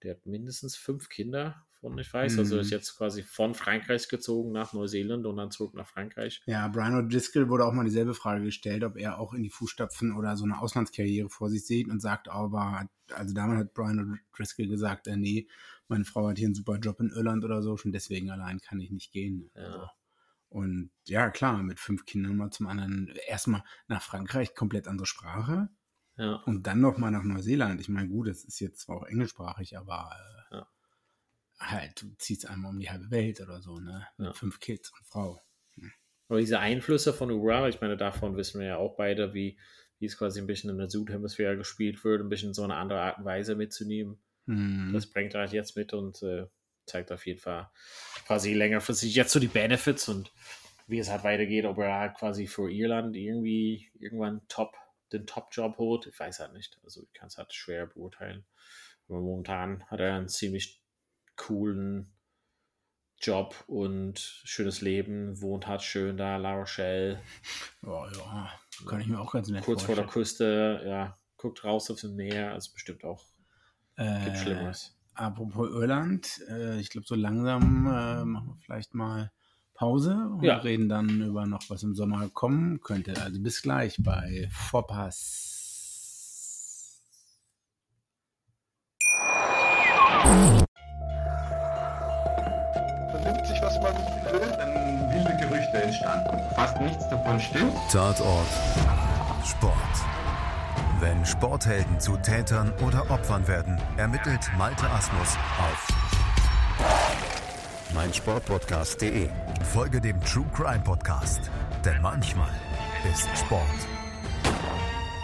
der 0.03 0.15
hat 0.15 0.25
mindestens 0.25 0.75
fünf 0.77 1.09
Kinder 1.09 1.67
von 1.79 1.97
ich 1.97 2.13
weiß. 2.13 2.39
Also 2.39 2.59
ist 2.59 2.69
Mhm. 2.69 2.71
jetzt 2.71 2.97
quasi 2.97 3.23
von 3.23 3.55
Frankreich 3.55 4.07
gezogen 4.09 4.51
nach 4.51 4.73
Neuseeland 4.73 5.25
und 5.25 5.37
dann 5.37 5.51
zurück 5.51 5.73
nach 5.75 5.87
Frankreich. 5.87 6.43
Ja, 6.47 6.67
Brian 6.67 6.95
O'Driscoll 6.95 7.49
wurde 7.49 7.65
auch 7.65 7.71
mal 7.73 7.83
dieselbe 7.85 8.13
Frage 8.15 8.43
gestellt, 8.43 8.83
ob 8.83 8.97
er 8.97 9.19
auch 9.19 9.33
in 9.33 9.43
die 9.43 9.49
Fußstapfen 9.49 10.11
oder 10.15 10.35
so 10.37 10.43
eine 10.43 10.59
Auslandskarriere 10.59 11.29
vor 11.29 11.49
sich 11.49 11.65
sieht 11.65 11.87
und 11.87 11.99
sagt 12.01 12.29
aber, 12.29 12.87
also 13.11 13.33
damals 13.35 13.59
hat 13.59 13.73
Brian 13.73 14.19
O'Driscoll 14.33 14.67
gesagt, 14.67 15.07
äh, 15.07 15.17
nee, 15.17 15.47
meine 15.87 16.03
Frau 16.05 16.27
hat 16.27 16.37
hier 16.39 16.47
einen 16.47 16.55
super 16.55 16.77
Job 16.79 16.99
in 16.99 17.09
Irland 17.11 17.43
oder 17.45 17.61
so, 17.61 17.77
schon 17.77 17.91
deswegen 17.91 18.31
allein 18.31 18.59
kann 18.59 18.79
ich 18.79 18.89
nicht 18.91 19.11
gehen. 19.11 19.51
Ja. 19.55 19.63
Also, 19.63 19.87
und 20.51 20.91
ja, 21.07 21.31
klar, 21.31 21.63
mit 21.63 21.79
fünf 21.79 22.05
Kindern 22.05 22.37
mal 22.37 22.51
zum 22.51 22.67
anderen, 22.67 23.07
erstmal 23.27 23.63
nach 23.87 24.03
Frankreich, 24.03 24.55
komplett 24.55 24.87
andere 24.87 25.07
Sprache 25.07 25.69
Ja, 26.17 26.41
und 26.45 26.67
dann 26.67 26.81
noch 26.81 26.97
mal 26.99 27.11
nach 27.11 27.23
Neuseeland. 27.23 27.81
Ich 27.81 27.89
meine, 27.89 28.09
gut, 28.09 28.27
das 28.29 28.43
ist 28.45 28.59
jetzt 28.61 28.81
zwar 28.81 28.97
auch 28.97 29.05
englischsprachig, 29.07 29.77
aber 29.77 30.11
äh, 30.51 30.55
Ja. 30.55 30.67
halt, 31.59 32.01
du 32.01 32.13
ziehst 32.17 32.45
einmal 32.49 32.71
um 32.71 32.79
die 32.79 32.89
halbe 32.89 33.09
Welt 33.11 33.39
oder 33.41 33.61
so, 33.61 33.79
ne? 33.79 34.05
Mit 34.17 34.27
Ja. 34.27 34.33
fünf 34.35 34.59
Kids 34.59 34.91
und 34.91 35.05
Frau. 35.07 35.39
aber 36.29 36.39
diese 36.39 36.59
Einflüsse 36.59 37.13
von 37.13 37.29
Ura, 37.31 37.67
ich 37.67 37.81
meine, 37.81 37.97
davon 37.97 38.37
wissen 38.37 38.59
wir 38.59 38.67
ja 38.67 38.77
auch 38.77 38.95
beide, 38.95 39.33
wie, 39.33 39.59
wie 39.99 40.05
es 40.05 40.17
quasi 40.17 40.39
ein 40.39 40.47
bisschen 40.47 40.69
in 40.69 40.77
der 40.77 40.89
Südhemisphäre 40.89 41.57
gespielt 41.57 42.03
wird, 42.03 42.21
ein 42.21 42.29
bisschen 42.29 42.53
so 42.53 42.63
eine 42.63 42.75
andere 42.75 43.01
Art 43.01 43.19
und 43.19 43.25
Weise 43.25 43.55
mitzunehmen. 43.55 44.21
Hm. 44.47 44.91
Das 44.93 45.07
bringt 45.07 45.33
er 45.35 45.41
halt 45.41 45.53
jetzt 45.53 45.75
mit 45.77 45.93
und 45.93 46.21
äh, 46.23 46.47
zeigt 46.91 47.11
auf 47.11 47.25
jeden 47.25 47.39
Fall 47.39 47.69
quasi 48.25 48.53
längerfristig 48.53 49.15
jetzt 49.15 49.31
so 49.31 49.39
die 49.39 49.47
Benefits 49.47 50.09
und 50.09 50.31
wie 50.87 50.99
es 50.99 51.09
halt 51.09 51.23
weitergeht, 51.23 51.65
ob 51.65 51.77
er 51.77 51.93
halt 51.95 52.15
quasi 52.15 52.47
für 52.47 52.69
Irland 52.69 53.15
irgendwie 53.15 53.89
irgendwann 53.99 54.41
top, 54.49 54.75
den 55.13 55.25
Top-Job 55.25 55.77
holt. 55.77 56.07
Ich 56.07 56.19
weiß 56.19 56.39
halt 56.41 56.53
nicht. 56.53 56.79
Also 56.83 57.03
ich 57.03 57.13
kann 57.13 57.27
es 57.27 57.37
halt 57.37 57.53
schwer 57.53 57.87
beurteilen. 57.87 58.45
Aber 59.07 59.19
momentan 59.21 59.85
hat 59.87 60.01
er 60.01 60.15
einen 60.15 60.27
ziemlich 60.27 60.81
coolen 61.37 62.13
Job 63.21 63.63
und 63.67 64.19
schönes 64.19 64.81
Leben, 64.81 65.41
wohnt 65.41 65.67
halt 65.67 65.83
schön 65.83 66.17
da, 66.17 66.37
La 66.37 66.55
Rochelle, 66.55 67.21
Oh, 67.83 68.05
ja, 68.11 68.51
kann 68.87 68.99
ich 68.99 69.07
mir 69.07 69.19
auch 69.19 69.31
ganz 69.31 69.47
nett 69.49 69.63
kurz 69.63 69.83
vor 69.83 69.95
der 69.95 70.05
vorstellen. 70.05 70.23
Küste, 70.23 70.83
ja, 70.87 71.17
guckt 71.37 71.63
raus 71.63 71.89
aufs 71.91 72.03
Meer, 72.03 72.53
also 72.53 72.73
bestimmt 72.73 73.03
auch, 73.03 73.23
gibt 73.95 74.35
Äh, 74.35 74.35
Schlimmeres. 74.35 74.97
Apropos 75.13 75.69
Irland, 75.69 76.41
äh, 76.49 76.79
ich 76.79 76.89
glaube, 76.89 77.05
so 77.07 77.15
langsam 77.15 77.85
äh, 77.87 78.25
machen 78.25 78.47
wir 78.47 78.57
vielleicht 78.63 78.93
mal 78.93 79.31
Pause 79.73 80.15
und 80.37 80.43
Ja. 80.43 80.57
reden 80.57 80.89
dann 80.89 81.21
über 81.21 81.45
noch, 81.45 81.63
was 81.69 81.83
im 81.83 81.95
Sommer 81.95 82.29
kommen 82.29 82.81
könnte. 82.81 83.19
Also 83.21 83.39
bis 83.41 83.61
gleich 83.61 83.97
bei 84.03 84.47
Vorpass. 84.51 85.47
Man 93.13 93.23
nimmt 93.23 93.47
sich, 93.47 93.61
was 93.61 93.75
man 93.81 93.93
will. 93.95 94.39
dann 94.57 95.11
wilde 95.11 95.37
Gerüchte 95.37 95.83
entstanden. 95.83 96.37
Fast 96.55 96.79
nichts 96.81 97.07
davon 97.09 97.39
stimmt. 97.39 97.73
Tatort 97.91 98.47
Sport. 99.45 100.10
Wenn 101.01 101.25
Sporthelden 101.25 101.99
zu 101.99 102.15
Tätern 102.17 102.71
oder 102.85 103.09
Opfern 103.09 103.47
werden, 103.47 103.81
ermittelt 103.97 104.41
Malte 104.57 104.87
Asmus 104.87 105.35
auf 105.57 105.87
meinsportpodcast.de. 107.95 109.27
Folge 109.73 109.99
dem 109.99 110.21
True 110.21 110.45
Crime 110.53 110.83
Podcast, 110.83 111.49
denn 111.83 112.01
manchmal 112.03 112.51
ist 113.11 113.27
Sport 113.35 113.65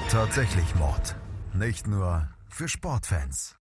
tatsächlich 0.09 0.73
Mord. 0.75 1.15
Nicht 1.53 1.85
nur 1.85 2.27
für 2.49 2.67
Sportfans. 2.67 3.55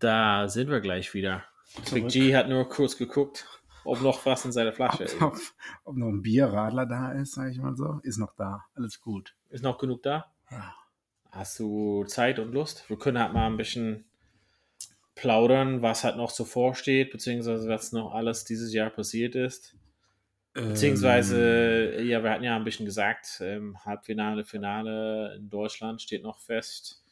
Da 0.00 0.48
sind 0.48 0.70
wir 0.70 0.80
gleich 0.80 1.14
wieder. 1.14 1.44
Big 1.76 1.86
Zurück. 1.86 2.08
G 2.08 2.34
hat 2.34 2.48
nur 2.48 2.68
kurz 2.68 2.96
geguckt, 2.96 3.46
ob 3.88 4.00
noch 4.02 4.24
was 4.26 4.44
in 4.44 4.52
seiner 4.52 4.72
Flasche 4.72 5.04
ist. 5.04 5.20
Ob, 5.20 5.36
ob 5.84 5.96
noch 5.96 6.08
ein 6.08 6.22
Bierradler 6.22 6.86
da 6.86 7.12
ist, 7.12 7.32
sage 7.32 7.50
ich 7.50 7.58
mal 7.58 7.76
so. 7.76 8.00
Ist 8.02 8.18
noch 8.18 8.34
da. 8.36 8.64
Alles 8.74 9.00
gut. 9.00 9.34
Ist 9.50 9.64
noch 9.64 9.78
genug 9.78 10.02
da? 10.02 10.32
Ja. 10.50 10.74
Hast 11.30 11.58
du 11.58 12.04
Zeit 12.04 12.38
und 12.38 12.52
Lust? 12.52 12.88
Wir 12.88 12.98
können 12.98 13.18
halt 13.18 13.32
mal 13.32 13.46
ein 13.46 13.56
bisschen 13.56 14.04
plaudern, 15.14 15.82
was 15.82 16.04
halt 16.04 16.16
noch 16.16 16.30
so 16.30 16.44
vorsteht, 16.44 17.10
beziehungsweise 17.10 17.68
was 17.68 17.92
noch 17.92 18.14
alles 18.14 18.44
dieses 18.44 18.72
Jahr 18.72 18.90
passiert 18.90 19.34
ist. 19.34 19.74
Beziehungsweise, 20.54 21.92
Ähm. 21.98 22.08
ja, 22.08 22.22
wir 22.22 22.30
hatten 22.30 22.44
ja 22.44 22.56
ein 22.56 22.64
bisschen 22.64 22.86
gesagt, 22.86 23.38
ähm, 23.40 23.76
Halbfinale, 23.84 24.44
Finale 24.44 25.36
in 25.36 25.50
Deutschland 25.50 26.02
steht 26.02 26.22
noch 26.22 26.40
fest. 26.40 27.04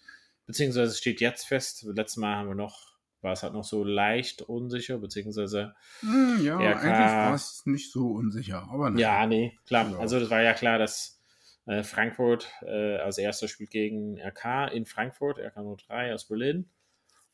Beziehungsweise 0.47 0.97
steht 0.97 1.21
jetzt 1.21 1.47
fest. 1.47 1.85
Letztes 1.85 2.17
Mal 2.17 2.37
haben 2.37 2.49
wir 2.49 2.55
noch, 2.55 2.96
war 3.27 3.33
es 3.33 3.43
halt 3.43 3.53
noch 3.53 3.65
so 3.65 3.83
leicht 3.83 4.43
unsicher, 4.43 4.99
beziehungsweise 4.99 5.75
Hm, 6.01 6.45
ja, 6.45 6.57
eigentlich 6.57 6.83
war 6.85 7.35
es 7.35 7.67
nicht 7.67 7.91
so 7.91 8.13
unsicher. 8.13 8.69
Aber 8.71 8.89
nein. 8.89 8.99
Ja, 8.99 9.27
nee, 9.27 9.59
klar. 9.67 9.91
Ja. 9.91 9.99
Also 9.99 10.21
das 10.21 10.31
war 10.31 10.43
ja 10.43 10.55
klar, 10.55 10.79
dass 10.79 11.21
äh, 11.67 11.83
Frankfurt 11.83 12.49
äh, 12.63 12.99
als 12.99 13.19
erster 13.19 13.49
spielt 13.49 13.71
gegen 13.71 14.21
RK 14.21 14.69
in 14.69 14.87
Frankfurt, 14.87 15.39
RK 15.41 15.77
03 15.77 16.15
aus 16.15 16.29
Berlin. 16.29 16.71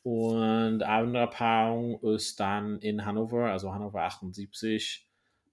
Und 0.02 0.82
andere 0.82 1.28
Paarung 1.28 2.00
ist 2.02 2.40
dann 2.40 2.78
in 2.80 3.04
Hannover, 3.04 3.52
also 3.52 3.72
Hannover 3.72 4.02
78 4.02 5.06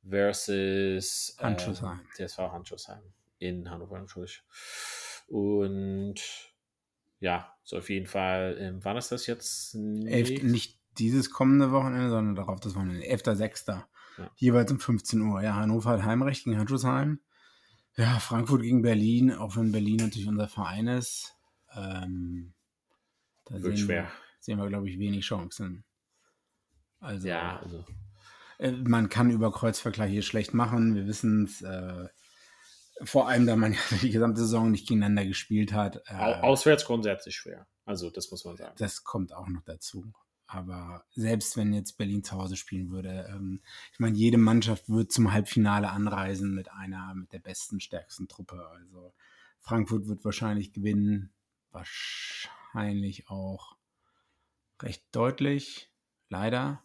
versus 0.09 1.35
Handschuhsheim. 1.37 1.99
TSV 2.15 2.37
Handschuhsheim 2.37 3.03
in 3.39 3.69
Hannover 3.69 3.99
natürlich. 3.99 4.41
Und 5.27 6.48
ja, 7.19 7.53
so 7.63 7.77
auf 7.77 7.89
jeden 7.89 8.05
Fall, 8.07 8.57
ähm, 8.59 8.79
wann 8.83 8.97
ist 8.97 9.11
das 9.11 9.27
jetzt? 9.27 9.75
Elf, 9.75 10.41
Nicht- 10.43 10.79
dieses 10.97 11.29
kommende 11.31 11.71
Wochenende, 11.71 12.09
sondern 12.09 12.35
darauf 12.35 12.59
das 12.59 12.75
Wochenende. 12.75 13.05
11.06. 13.05 13.85
Ja. 14.17 14.29
Jeweils 14.35 14.71
um 14.71 14.79
15 14.79 15.21
Uhr. 15.21 15.41
Ja, 15.41 15.55
Hannover 15.55 15.91
hat 15.91 16.03
Heimrecht 16.03 16.43
gegen 16.43 16.57
Handschuhsheim. 16.57 17.19
Ja, 17.95 18.19
Frankfurt 18.19 18.61
gegen 18.63 18.81
Berlin, 18.81 19.31
auch 19.31 19.55
wenn 19.55 19.71
Berlin 19.71 19.97
natürlich 19.97 20.27
unser 20.27 20.47
Verein 20.47 20.87
ist. 20.87 21.35
Ähm, 21.73 22.53
da 23.45 23.53
Wird 23.61 23.77
sehen, 23.77 23.85
schwer. 23.85 24.11
Sehen 24.39 24.57
wir, 24.57 24.67
glaube 24.67 24.89
ich, 24.89 24.99
wenig 24.99 25.25
Chancen. 25.25 25.83
Also, 26.99 27.27
Ja, 27.27 27.59
also 27.59 27.85
äh, 28.57 28.71
man 28.71 29.09
kann 29.09 29.29
über 29.31 29.51
Kreuzvergleich 29.51 30.11
hier 30.11 30.21
schlecht 30.21 30.53
machen. 30.53 30.95
Wir 30.95 31.07
wissen 31.07 31.45
es. 31.45 31.61
Äh, 31.61 32.07
vor 33.03 33.27
allem, 33.27 33.45
da 33.47 33.55
man 33.55 33.73
ja 33.91 33.97
die 34.01 34.09
gesamte 34.11 34.41
Saison 34.41 34.71
nicht 34.71 34.87
gegeneinander 34.87 35.25
gespielt 35.25 35.73
hat. 35.73 35.97
Äh, 36.07 36.13
au- 36.15 36.41
auswärts 36.41 36.85
grundsätzlich 36.85 37.35
schwer. 37.35 37.67
Also 37.85 38.09
das 38.09 38.29
muss 38.31 38.45
man 38.45 38.55
sagen. 38.57 38.75
das 38.77 39.03
kommt 39.03 39.33
auch 39.33 39.47
noch 39.47 39.63
dazu. 39.63 40.11
Aber 40.47 41.05
selbst 41.15 41.57
wenn 41.57 41.73
jetzt 41.73 41.97
Berlin 41.97 42.23
zu 42.23 42.31
Hause 42.35 42.55
spielen 42.55 42.89
würde, 42.89 43.27
ähm, 43.29 43.61
ich 43.93 43.99
meine, 43.99 44.17
jede 44.17 44.37
Mannschaft 44.39 44.89
wird 44.89 45.11
zum 45.11 45.31
Halbfinale 45.31 45.89
anreisen 45.91 46.55
mit 46.55 46.71
einer, 46.71 47.13
mit 47.13 47.31
der 47.33 47.39
besten, 47.39 47.79
stärksten 47.79 48.27
Truppe. 48.27 48.67
Also 48.69 49.13
Frankfurt 49.59 50.07
wird 50.07 50.25
wahrscheinlich 50.25 50.73
gewinnen, 50.73 51.31
wahrscheinlich 51.71 53.29
auch 53.29 53.75
recht 54.81 55.03
deutlich, 55.11 55.91
leider, 56.29 56.83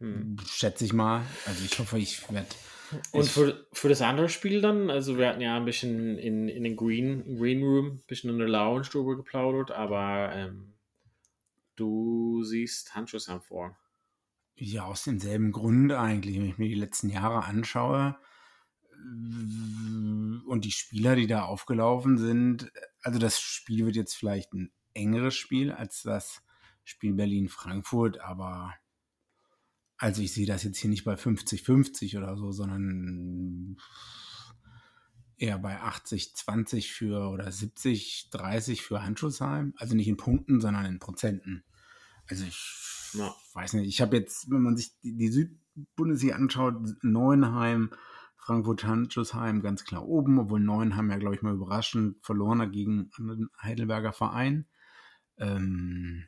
Hm. 0.00 0.36
schätze 0.48 0.84
ich 0.84 0.92
mal. 0.92 1.22
Also 1.46 1.64
ich 1.64 1.78
hoffe, 1.78 1.98
ich 1.98 2.32
werde. 2.32 2.48
Und 3.12 3.22
ich- 3.22 3.30
für, 3.30 3.66
für 3.72 3.88
das 3.88 4.02
andere 4.02 4.28
Spiel 4.28 4.60
dann, 4.60 4.90
also 4.90 5.16
wir 5.18 5.28
hatten 5.28 5.40
ja 5.40 5.56
ein 5.56 5.64
bisschen 5.64 6.18
in, 6.18 6.48
in 6.48 6.64
den 6.64 6.76
Green, 6.76 7.38
Green 7.38 7.62
Room, 7.62 7.86
ein 7.86 8.02
bisschen 8.06 8.30
in 8.30 8.38
der 8.38 8.48
Lounge 8.48 8.82
drüber 8.90 9.16
geplaudert, 9.16 9.70
aber 9.70 10.32
ähm, 10.34 10.74
du 11.76 12.42
siehst 12.44 12.94
Handschuhsheim 12.94 13.40
vor. 13.40 13.76
Ja, 14.56 14.84
aus 14.84 15.04
demselben 15.04 15.52
Grund 15.52 15.92
eigentlich, 15.92 16.36
wenn 16.36 16.48
ich 16.48 16.58
mir 16.58 16.68
die 16.68 16.74
letzten 16.74 17.08
Jahre 17.08 17.44
anschaue 17.44 18.16
und 19.02 20.60
die 20.62 20.72
Spieler, 20.72 21.16
die 21.16 21.26
da 21.26 21.44
aufgelaufen 21.44 22.18
sind. 22.18 22.70
Also 23.02 23.18
das 23.18 23.40
Spiel 23.40 23.86
wird 23.86 23.96
jetzt 23.96 24.14
vielleicht 24.14 24.52
ein 24.52 24.70
engeres 24.92 25.34
Spiel 25.34 25.72
als 25.72 26.02
das 26.02 26.42
Spiel 26.84 27.14
Berlin-Frankfurt, 27.14 28.20
aber 28.20 28.74
also 30.00 30.22
ich 30.22 30.32
sehe 30.32 30.46
das 30.46 30.62
jetzt 30.64 30.78
hier 30.78 30.88
nicht 30.88 31.04
bei 31.04 31.14
50-50 31.14 32.16
oder 32.16 32.34
so, 32.34 32.52
sondern 32.52 33.76
eher 35.36 35.58
bei 35.58 35.78
80-20 35.78 36.90
für 36.90 37.28
oder 37.28 37.48
70-30 37.48 38.80
für 38.80 39.02
Handschuhsheim. 39.02 39.74
Also 39.76 39.94
nicht 39.94 40.08
in 40.08 40.16
Punkten, 40.16 40.62
sondern 40.62 40.86
in 40.86 41.00
Prozenten. 41.00 41.64
Also 42.26 42.44
ich 42.44 43.10
Ja. 43.12 43.34
weiß 43.52 43.74
nicht, 43.74 43.88
ich 43.88 44.00
habe 44.00 44.16
jetzt, 44.16 44.50
wenn 44.50 44.62
man 44.62 44.74
sich 44.74 44.98
die, 45.00 45.16
die 45.16 45.28
Südbundesliga 45.28 46.34
anschaut, 46.34 46.76
Neuenheim, 47.02 47.90
Frankfurt 48.36 48.84
Handelsheim 48.84 49.60
ganz 49.60 49.84
klar 49.84 50.06
oben, 50.06 50.38
obwohl 50.38 50.66
haben 50.96 51.10
ja, 51.10 51.18
glaube 51.18 51.34
ich, 51.34 51.42
mal 51.42 51.54
überraschend 51.54 52.24
verloren 52.24 52.72
gegen 52.72 53.10
einen 53.18 53.50
Heidelberger 53.60 54.14
Verein. 54.14 54.66
Ähm, 55.36 56.24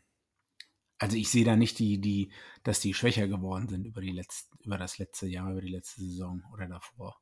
also 1.02 1.16
ich 1.16 1.30
sehe 1.30 1.44
da 1.44 1.56
nicht 1.56 1.80
die, 1.80 2.00
die, 2.00 2.30
dass 2.62 2.78
die 2.78 2.94
schwächer 2.94 3.26
geworden 3.26 3.68
sind 3.68 3.84
über 3.84 4.00
die 4.00 4.12
letzten, 4.12 4.56
über 4.62 4.78
das 4.78 4.98
letzte 4.98 5.26
Jahr, 5.26 5.50
über 5.50 5.60
die 5.60 5.72
letzte 5.72 6.00
Saison 6.00 6.44
oder 6.52 6.68
davor. 6.68 7.20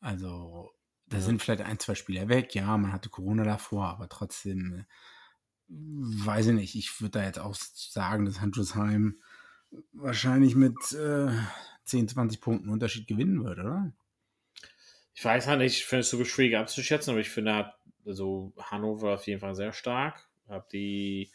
Also 0.00 0.72
da 1.06 1.18
ja. 1.18 1.22
sind 1.22 1.40
vielleicht 1.40 1.62
ein, 1.62 1.78
zwei 1.78 1.94
Spieler 1.94 2.28
weg, 2.28 2.56
ja, 2.56 2.76
man 2.76 2.92
hatte 2.92 3.10
Corona 3.10 3.44
davor, 3.44 3.86
aber 3.86 4.08
trotzdem, 4.08 4.80
äh, 4.80 4.84
weiß 5.68 6.48
ich 6.48 6.54
nicht, 6.54 6.74
ich 6.74 7.00
würde 7.00 7.20
da 7.20 7.24
jetzt 7.24 7.38
auch 7.38 7.54
sagen, 7.54 8.24
dass 8.24 8.40
Handelsheim 8.40 9.22
wahrscheinlich 9.92 10.56
mit 10.56 10.76
äh, 10.92 11.30
10, 11.84 12.08
20 12.08 12.40
Punkten 12.40 12.68
Unterschied 12.68 13.06
gewinnen 13.06 13.44
wird, 13.44 13.60
oder? 13.60 13.92
Ich 15.14 15.24
weiß 15.24 15.46
halt 15.46 15.60
nicht, 15.60 15.76
ich 15.76 15.84
finde 15.84 16.00
es 16.00 16.10
super 16.10 16.24
schwierig 16.24 16.56
abzuschätzen, 16.56 17.12
aber 17.12 17.20
ich 17.20 17.30
finde, 17.30 17.72
also 18.04 18.52
Hannover 18.58 19.14
auf 19.14 19.26
jeden 19.28 19.38
Fall 19.40 19.54
sehr 19.54 19.72
stark. 19.72 20.28
Hab 20.48 20.68
die 20.68 21.30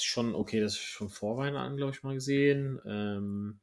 schon, 0.00 0.34
okay, 0.34 0.60
das 0.60 0.72
ist 0.72 0.80
schon 0.80 1.08
vor 1.08 1.36
Weihnachten, 1.36 1.76
glaube 1.76 1.92
ich, 1.92 2.02
mal 2.02 2.14
gesehen. 2.14 2.80
Ähm, 2.86 3.60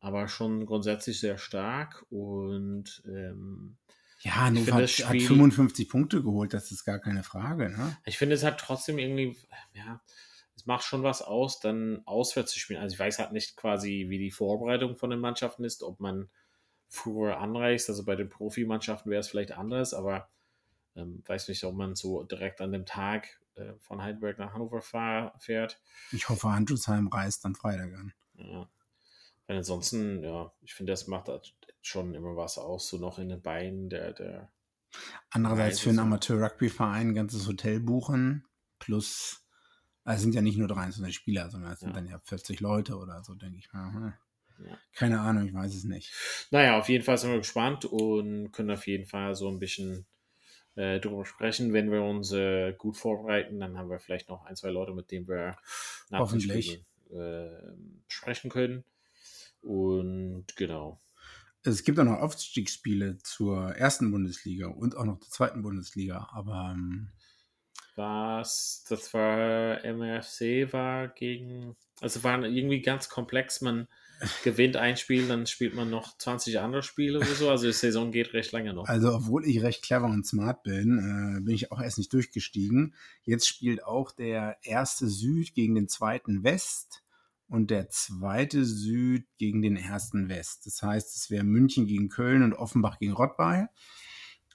aber 0.00 0.28
schon 0.28 0.66
grundsätzlich 0.66 1.18
sehr 1.20 1.38
stark 1.38 2.04
und 2.10 3.02
ähm, 3.06 3.76
ja, 4.20 4.36
Hannover 4.36 4.74
hat, 4.74 4.90
Spiel, 4.90 5.06
hat 5.06 5.22
55 5.22 5.88
Punkte 5.88 6.22
geholt, 6.22 6.52
das 6.52 6.70
ist 6.72 6.84
gar 6.84 6.98
keine 6.98 7.22
Frage. 7.22 7.70
Ne? 7.70 7.96
Ich 8.04 8.18
finde, 8.18 8.34
es 8.34 8.44
hat 8.44 8.58
trotzdem 8.58 8.98
irgendwie, 8.98 9.36
ja, 9.74 10.00
es 10.56 10.66
macht 10.66 10.84
schon 10.84 11.04
was 11.04 11.22
aus, 11.22 11.60
dann 11.60 12.02
auswärts 12.04 12.52
zu 12.52 12.58
spielen. 12.58 12.80
Also 12.80 12.94
ich 12.94 12.98
weiß 12.98 13.20
halt 13.20 13.32
nicht 13.32 13.56
quasi, 13.56 14.06
wie 14.08 14.18
die 14.18 14.32
Vorbereitung 14.32 14.96
von 14.96 15.10
den 15.10 15.20
Mannschaften 15.20 15.64
ist, 15.64 15.84
ob 15.84 16.00
man 16.00 16.28
früher 16.88 17.38
anreist. 17.38 17.88
Also 17.88 18.04
bei 18.04 18.16
den 18.16 18.28
Profimannschaften 18.28 19.10
wäre 19.10 19.20
es 19.20 19.28
vielleicht 19.28 19.52
anders, 19.52 19.94
aber 19.94 20.28
ähm, 20.96 21.22
weiß 21.26 21.48
nicht, 21.48 21.62
ob 21.62 21.74
man 21.74 21.94
so 21.94 22.24
direkt 22.24 22.60
an 22.60 22.72
dem 22.72 22.86
Tag 22.86 23.40
äh, 23.58 23.74
von 23.80 24.02
Heidelberg 24.02 24.38
nach 24.38 24.54
Hannover 24.54 24.80
fahr, 24.80 25.34
fährt. 25.38 25.80
Ich 26.12 26.28
hoffe, 26.28 26.50
Handelsheim 26.50 27.08
reist 27.08 27.44
dann 27.44 27.54
Freitag 27.54 27.94
an. 27.94 28.12
Ja. 28.34 28.68
Weil 29.46 29.58
ansonsten, 29.58 30.22
ja, 30.22 30.52
ich 30.60 30.74
finde, 30.74 30.92
das 30.92 31.06
macht 31.06 31.28
halt 31.28 31.54
schon 31.80 32.14
immer 32.14 32.36
was 32.36 32.58
aus, 32.58 32.88
so 32.88 32.98
noch 32.98 33.18
in 33.18 33.28
den 33.28 33.42
Beinen 33.42 33.88
der. 33.88 34.12
der 34.12 34.52
Andererseits 35.30 35.80
für 35.80 35.90
einen 35.90 35.98
Amateur-Rugby-Verein 35.98 37.08
ein 37.08 37.14
ganzes 37.14 37.46
Hotel 37.46 37.80
buchen 37.80 38.44
plus 38.78 39.44
also 40.08 40.16
es 40.16 40.22
sind 40.22 40.34
ja 40.34 40.40
nicht 40.40 40.56
nur 40.56 40.68
23 40.68 41.14
Spieler, 41.14 41.50
sondern 41.50 41.72
es 41.72 41.80
sind 41.80 41.90
ja. 41.90 41.96
dann 41.96 42.06
ja 42.06 42.18
40 42.18 42.60
Leute 42.60 42.96
oder 42.96 43.22
so, 43.22 43.34
denke 43.34 43.58
ich 43.58 43.70
mal. 43.74 43.92
Hm. 43.92 44.12
Ja. 44.66 44.78
Keine 44.94 45.20
Ahnung, 45.20 45.46
ich 45.46 45.52
weiß 45.52 45.74
es 45.74 45.84
nicht. 45.84 46.14
Naja, 46.50 46.78
auf 46.78 46.88
jeden 46.88 47.04
Fall 47.04 47.18
sind 47.18 47.30
wir 47.30 47.36
gespannt 47.36 47.84
und 47.84 48.50
können 48.50 48.70
auf 48.70 48.86
jeden 48.86 49.04
Fall 49.04 49.34
so 49.34 49.50
ein 49.50 49.58
bisschen 49.58 50.06
äh, 50.78 51.00
drüber 51.00 51.24
sprechen. 51.24 51.72
Wenn 51.72 51.90
wir 51.90 52.02
uns 52.02 52.32
äh, 52.32 52.72
gut 52.72 52.96
vorbereiten, 52.96 53.58
dann 53.58 53.76
haben 53.76 53.90
wir 53.90 53.98
vielleicht 53.98 54.28
noch 54.28 54.44
ein, 54.44 54.54
zwei 54.54 54.70
Leute, 54.70 54.92
mit 54.92 55.10
denen 55.10 55.26
wir 55.26 55.56
nach 56.08 56.20
Hoffentlich. 56.20 56.84
äh, 57.10 57.48
sprechen 58.06 58.48
können. 58.48 58.84
Und 59.60 60.46
genau. 60.56 61.00
Es 61.64 61.82
gibt 61.82 61.98
auch 61.98 62.04
noch 62.04 62.20
Aufstiegsspiele 62.20 63.18
zur 63.18 63.74
ersten 63.74 64.10
Bundesliga 64.12 64.68
und 64.68 64.96
auch 64.96 65.04
noch 65.04 65.18
zur 65.18 65.30
zweiten 65.30 65.62
Bundesliga, 65.62 66.28
aber 66.32 66.72
ähm, 66.74 67.10
was, 67.96 68.84
das 68.88 69.12
war 69.12 69.84
MFC, 69.84 70.72
war 70.72 71.08
gegen, 71.08 71.76
also 72.00 72.22
war 72.22 72.40
irgendwie 72.44 72.80
ganz 72.80 73.08
komplex. 73.08 73.60
Man 73.60 73.88
gewinnt 74.44 74.76
ein 74.76 74.96
Spiel, 74.96 75.28
dann 75.28 75.46
spielt 75.46 75.74
man 75.74 75.90
noch 75.90 76.16
20 76.18 76.60
andere 76.60 76.82
Spiele 76.82 77.18
oder 77.18 77.26
so. 77.26 77.50
Also 77.50 77.66
die 77.66 77.72
Saison 77.72 78.10
geht 78.10 78.32
recht 78.32 78.52
lange 78.52 78.74
noch. 78.74 78.86
Also, 78.88 79.14
obwohl 79.14 79.46
ich 79.46 79.62
recht 79.62 79.82
clever 79.82 80.06
und 80.06 80.26
smart 80.26 80.62
bin, 80.62 80.98
äh, 80.98 81.40
bin 81.40 81.54
ich 81.54 81.72
auch 81.72 81.80
erst 81.80 81.98
nicht 81.98 82.12
durchgestiegen. 82.12 82.94
Jetzt 83.22 83.46
spielt 83.46 83.84
auch 83.84 84.12
der 84.12 84.58
erste 84.62 85.08
Süd 85.08 85.54
gegen 85.54 85.74
den 85.74 85.88
zweiten 85.88 86.42
West 86.44 87.02
und 87.48 87.70
der 87.70 87.88
zweite 87.90 88.64
Süd 88.64 89.26
gegen 89.38 89.62
den 89.62 89.76
ersten 89.76 90.28
West. 90.28 90.66
Das 90.66 90.82
heißt, 90.82 91.16
es 91.16 91.30
wäre 91.30 91.44
München 91.44 91.86
gegen 91.86 92.08
Köln 92.08 92.42
und 92.42 92.54
Offenbach 92.54 92.98
gegen 92.98 93.12
Rottweil. 93.12 93.68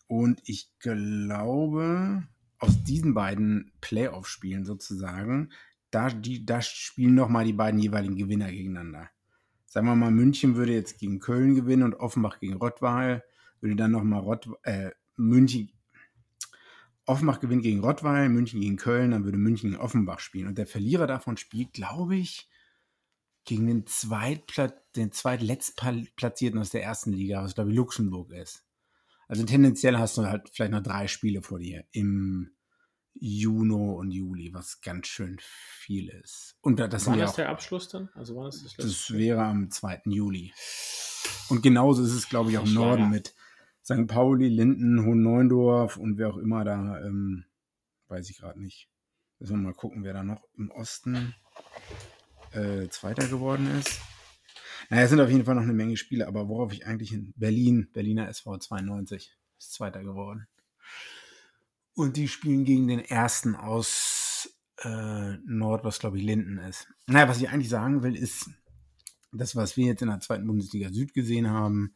Und 0.08 0.42
ich 0.46 0.70
glaube, 0.80 2.24
aus 2.60 2.84
diesen 2.84 3.14
beiden 3.14 3.72
Playoff-Spielen 3.82 4.64
sozusagen, 4.66 5.52
da, 5.90 6.10
die, 6.10 6.46
da 6.46 6.62
spielen 6.62 7.16
nochmal 7.16 7.46
die 7.46 7.54
beiden 7.54 7.80
jeweiligen 7.80 8.16
Gewinner 8.16 8.52
gegeneinander. 8.52 9.10
Sagen 9.74 9.88
wir 9.88 9.96
mal, 9.96 10.12
München 10.12 10.56
würde 10.56 10.72
jetzt 10.72 11.00
gegen 11.00 11.18
Köln 11.18 11.56
gewinnen 11.56 11.82
und 11.82 11.96
Offenbach 11.96 12.40
gegen 12.40 12.54
Rottweil, 12.54 13.24
würde 13.60 13.76
dann 13.76 13.90
nochmal 13.90 14.20
Rott, 14.20 14.48
äh, 14.62 14.92
München, 15.16 15.72
Offenbach 17.08 17.40
gewinnt 17.40 17.64
gegen 17.64 17.80
Rottweil, 17.80 18.30
München 18.30 18.62
gegen 18.62 18.76
Köln, 18.78 19.10
dann 19.10 19.26
würde 19.26 19.40
München 19.40 19.72
gegen 19.72 19.82
Offenbach 19.82 20.20
spielen. 20.20 20.48
Und 20.48 20.60
der 20.60 20.68
Verlierer 20.68 21.08
davon 21.08 21.38
spielt, 21.38 21.74
glaube 21.74 22.16
ich, 22.16 22.52
gegen 23.46 23.66
den, 23.66 23.88
Zweitplat 23.88 24.80
den 24.96 25.12
zweitletztplatzierten 25.12 26.60
aus 26.60 26.70
der 26.70 26.84
ersten 26.84 27.12
Liga, 27.12 27.44
was 27.44 27.56
glaube 27.56 27.72
ich 27.72 27.76
Luxemburg 27.76 28.32
ist. 28.32 28.64
Also 29.28 29.44
tendenziell 29.44 29.98
hast 29.98 30.16
du 30.20 30.28
halt 30.28 30.52
vielleicht 30.54 30.72
noch 30.72 30.84
drei 30.84 31.08
Spiele 31.08 31.42
vor 31.42 31.58
dir 31.58 31.84
im 31.94 32.52
Juni 33.16 33.74
und 33.74 34.12
Juli, 34.12 34.54
was 34.54 34.82
ganz 34.82 35.08
schön 35.08 35.38
viel 35.42 36.10
ist. 36.10 36.56
Und 36.62 36.80
das 36.80 37.06
wann 37.08 37.20
ist 37.20 37.32
auch, 37.32 37.36
der 37.36 37.50
Abschluss 37.50 37.88
dann? 37.90 38.10
Also 38.16 38.36
wann 38.36 38.50
ist 38.50 38.64
das, 38.66 38.76
das 38.76 39.12
wäre 39.12 39.44
am 39.44 39.70
2. 39.70 40.02
Juli. 40.06 40.54
Und 41.50 41.62
genauso 41.62 42.04
ist 42.04 42.14
es, 42.14 42.30
glaube 42.30 42.52
ich, 42.52 42.58
auch 42.58 42.66
im 42.66 42.74
Norden 42.74 43.10
mit 43.10 43.36
St. 43.84 44.08
Pauli, 44.08 44.48
Linden, 44.48 45.06
Hohen 45.06 45.26
und 45.52 46.18
wer 46.18 46.30
auch 46.30 46.38
immer 46.38 46.64
da, 46.64 47.02
ähm, 47.02 47.46
weiß 48.08 48.30
ich 48.30 48.38
gerade 48.38 48.62
nicht. 48.62 48.90
Müssen 49.40 49.58
wir 49.58 49.70
mal 49.70 49.74
gucken, 49.74 50.04
wer 50.04 50.14
da 50.14 50.24
noch 50.24 50.42
im 50.58 50.72
Osten 50.72 51.36
äh, 52.52 52.88
Zweiter 52.90 53.28
geworden 53.28 53.68
ist. 53.80 54.00
Naja, 54.90 55.04
es 55.04 55.10
sind 55.10 55.20
auf 55.20 55.30
jeden 55.30 55.46
Fall 55.46 55.56
noch 55.56 55.64
eine 55.64 55.74
Menge 55.74 55.98
Spiele, 55.98 56.28
aber 56.28 56.48
worauf 56.48 56.72
ich 56.74 56.86
eigentlich 56.86 57.14
in 57.14 57.34
Berlin, 57.36 57.90
Berliner 57.94 58.28
SV 58.30 58.58
92, 58.58 59.38
ist 59.58 59.74
Zweiter 59.74 60.04
geworden. 60.04 60.48
Und 61.96 62.18
die 62.18 62.28
spielen 62.28 62.66
gegen 62.66 62.88
den 62.88 63.00
ersten 63.00 63.56
aus 63.56 64.50
äh, 64.80 65.38
Nord, 65.46 65.84
was 65.84 66.00
glaube 66.00 66.18
ich 66.18 66.24
Linden 66.24 66.58
ist. 66.58 66.88
Naja, 67.08 67.28
was 67.28 67.40
ich 67.40 67.50
eigentlich 67.50 67.70
sagen 67.70 68.04
will, 68.04 68.16
ist, 68.16 68.50
das, 69.34 69.56
was 69.56 69.78
wir 69.78 69.86
jetzt 69.86 70.02
in 70.02 70.10
der 70.10 70.20
zweiten 70.20 70.48
Bundesliga 70.48 70.90
Süd 70.90 71.14
gesehen 71.14 71.50
haben, 71.50 71.96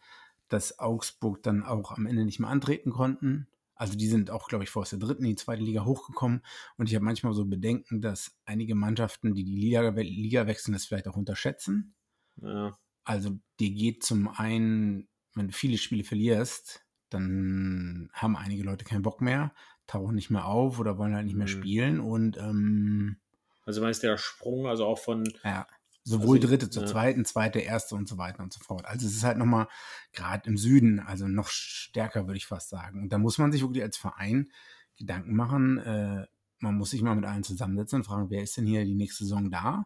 dass 0.50 0.80
Augsburg 0.80 1.44
dann 1.44 1.64
auch 1.64 1.92
am 1.92 2.06
Ende 2.06 2.26
nicht 2.26 2.40
mehr 2.40 2.50
antreten 2.50 2.92
konnten. 2.92 3.48
Also 3.76 3.96
die 3.96 4.08
sind 4.08 4.32
auch, 4.32 4.48
glaube 4.48 4.64
ich, 4.64 4.72
vor 4.72 4.82
aus 4.82 4.90
der 4.90 5.00
dritten 5.00 5.24
in 5.24 5.32
die 5.32 5.36
zweite 5.36 5.62
Liga 5.62 5.86
hochgekommen. 5.86 6.42
Und 6.78 6.90
ich 6.90 6.96
habe 6.96 7.06
manchmal 7.06 7.34
so 7.34 7.46
Bedenken, 7.46 8.02
dass 8.02 8.36
einige 8.46 8.74
Mannschaften, 8.74 9.36
die 9.36 9.44
die 9.44 9.56
Liga, 9.56 9.90
Liga 9.90 10.48
wechseln, 10.48 10.74
das 10.74 10.86
vielleicht 10.86 11.08
auch 11.08 11.16
unterschätzen. 11.16 11.94
Ja. 12.42 12.76
Also 13.04 13.38
dir 13.60 13.70
geht 13.70 14.04
zum 14.04 14.30
einen, 14.30 15.08
wenn 15.36 15.48
du 15.48 15.54
viele 15.54 15.78
Spiele 15.78 16.04
verlierst, 16.04 16.84
dann 17.10 18.10
haben 18.14 18.36
einige 18.36 18.64
Leute 18.64 18.84
keinen 18.84 19.04
Bock 19.04 19.22
mehr, 19.22 19.54
tauchen 19.88 20.16
nicht 20.16 20.30
mehr 20.30 20.46
auf 20.46 20.80
oder 20.80 20.98
wollen 20.98 21.16
halt 21.16 21.26
nicht 21.26 21.38
mehr 21.38 21.48
mhm. 21.48 21.52
spielen 21.52 22.00
und 22.00 22.38
ähm, 22.38 23.18
also 23.66 23.82
meinst 23.82 24.02
du 24.02 24.08
der 24.08 24.18
Sprung, 24.18 24.68
also 24.68 24.86
auch 24.86 25.00
von 25.00 25.26
ja, 25.44 25.68
sowohl 26.04 26.38
also, 26.38 26.48
dritte 26.48 26.70
zur 26.70 26.84
ja. 26.84 26.88
zweiten, 26.88 27.26
zweite, 27.26 27.60
erste 27.60 27.96
und 27.96 28.08
so 28.08 28.18
weiter 28.18 28.42
und 28.42 28.54
so 28.54 28.62
fort. 28.62 28.86
Also 28.86 29.06
es 29.06 29.14
ist 29.14 29.24
halt 29.26 29.38
nochmal 29.38 29.68
gerade 30.14 30.48
im 30.50 30.58
Süden, 30.58 31.02
also 31.02 31.28
noch 31.28 31.50
stärker 31.50 32.28
würde 32.28 32.38
ich 32.38 32.46
fast 32.46 32.70
sagen. 32.70 33.02
Und 33.02 33.10
da 33.12 33.18
muss 33.18 33.38
man 33.38 33.52
sich 33.52 33.62
wirklich 33.62 33.84
als 33.84 33.98
Verein 33.98 34.50
Gedanken 34.96 35.36
machen. 35.36 35.78
Äh, 35.80 36.28
man 36.60 36.76
muss 36.76 36.92
sich 36.92 37.02
mal 37.02 37.16
mit 37.16 37.26
allen 37.26 37.44
zusammensetzen 37.44 37.98
und 37.98 38.06
fragen, 38.06 38.30
wer 38.30 38.42
ist 38.42 38.56
denn 38.56 38.66
hier 38.66 38.86
die 38.86 38.96
nächste 38.96 39.26
Saison 39.26 39.52
da? 39.52 39.86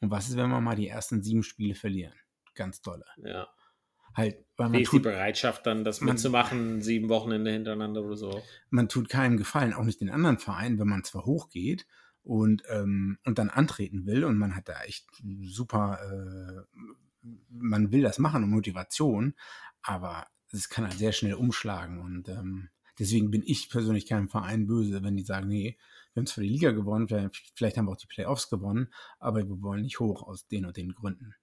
Und 0.00 0.10
was 0.10 0.28
ist, 0.28 0.36
wenn 0.36 0.50
wir 0.50 0.60
mal 0.60 0.76
die 0.76 0.88
ersten 0.88 1.22
sieben 1.22 1.44
Spiele 1.44 1.76
verlieren? 1.76 2.14
Ganz 2.56 2.82
tolle. 2.82 3.04
Ja. 3.18 3.48
Halt, 4.14 4.44
weil 4.56 4.70
man 4.70 4.80
ist 4.80 4.88
tut, 4.88 5.00
die 5.00 5.08
Bereitschaft 5.08 5.66
dann, 5.66 5.84
das 5.84 6.00
man, 6.00 6.14
mitzumachen, 6.14 6.82
sieben 6.82 7.08
Wochenende 7.08 7.50
hintereinander 7.50 8.02
oder 8.02 8.16
so? 8.16 8.42
Man 8.70 8.88
tut 8.88 9.08
keinem 9.08 9.36
Gefallen, 9.36 9.72
auch 9.72 9.84
nicht 9.84 10.00
den 10.00 10.10
anderen 10.10 10.38
Vereinen, 10.38 10.78
wenn 10.78 10.88
man 10.88 11.04
zwar 11.04 11.24
hochgeht 11.24 11.86
und, 12.22 12.62
ähm, 12.68 13.18
und 13.24 13.38
dann 13.38 13.50
antreten 13.50 14.06
will 14.06 14.24
und 14.24 14.36
man 14.36 14.54
hat 14.54 14.68
da 14.68 14.82
echt 14.82 15.06
super, 15.42 15.98
äh, 16.02 17.26
man 17.48 17.92
will 17.92 18.02
das 18.02 18.18
machen 18.18 18.44
und 18.44 18.50
Motivation, 18.50 19.34
aber 19.82 20.26
es 20.52 20.68
kann 20.68 20.84
halt 20.84 20.98
sehr 20.98 21.12
schnell 21.12 21.34
umschlagen 21.34 22.00
und 22.00 22.28
ähm, 22.28 22.70
deswegen 22.98 23.30
bin 23.30 23.42
ich 23.44 23.70
persönlich 23.70 24.06
keinem 24.06 24.28
Verein 24.28 24.66
böse, 24.66 25.02
wenn 25.02 25.16
die 25.16 25.22
sagen, 25.22 25.48
nee, 25.48 25.78
wir 26.12 26.20
haben 26.20 26.26
zwar 26.26 26.42
die 26.42 26.50
Liga 26.50 26.72
gewonnen, 26.72 27.08
vielleicht 27.54 27.76
haben 27.76 27.86
wir 27.86 27.92
auch 27.92 27.96
die 27.96 28.08
Playoffs 28.08 28.50
gewonnen, 28.50 28.88
aber 29.18 29.48
wir 29.48 29.62
wollen 29.62 29.82
nicht 29.82 30.00
hoch 30.00 30.24
aus 30.24 30.48
den 30.48 30.66
und 30.66 30.76
den 30.76 30.92
Gründen. 30.92 31.34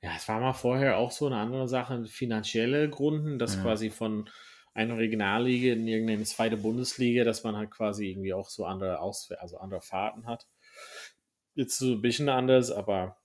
Ja, 0.00 0.12
es 0.16 0.28
war 0.28 0.40
mal 0.40 0.52
vorher 0.52 0.98
auch 0.98 1.10
so 1.10 1.26
eine 1.26 1.38
andere 1.38 1.68
Sache, 1.68 2.04
finanzielle 2.06 2.88
Gründen, 2.88 3.38
dass 3.38 3.56
ja. 3.56 3.62
quasi 3.62 3.90
von 3.90 4.30
einer 4.74 4.96
Regionalliga 4.96 5.72
in 5.72 5.88
irgendeine 5.88 6.22
zweite 6.22 6.56
Bundesliga, 6.56 7.24
dass 7.24 7.42
man 7.42 7.56
halt 7.56 7.70
quasi 7.70 8.10
irgendwie 8.10 8.32
auch 8.32 8.48
so 8.48 8.64
andere 8.64 9.00
Aus 9.00 9.30
also 9.32 9.58
andere 9.58 9.80
Fahrten 9.80 10.26
hat. 10.26 10.46
Jetzt 11.54 11.78
so 11.78 11.94
ein 11.94 12.02
bisschen 12.02 12.28
anders, 12.28 12.70
aber 12.70 13.16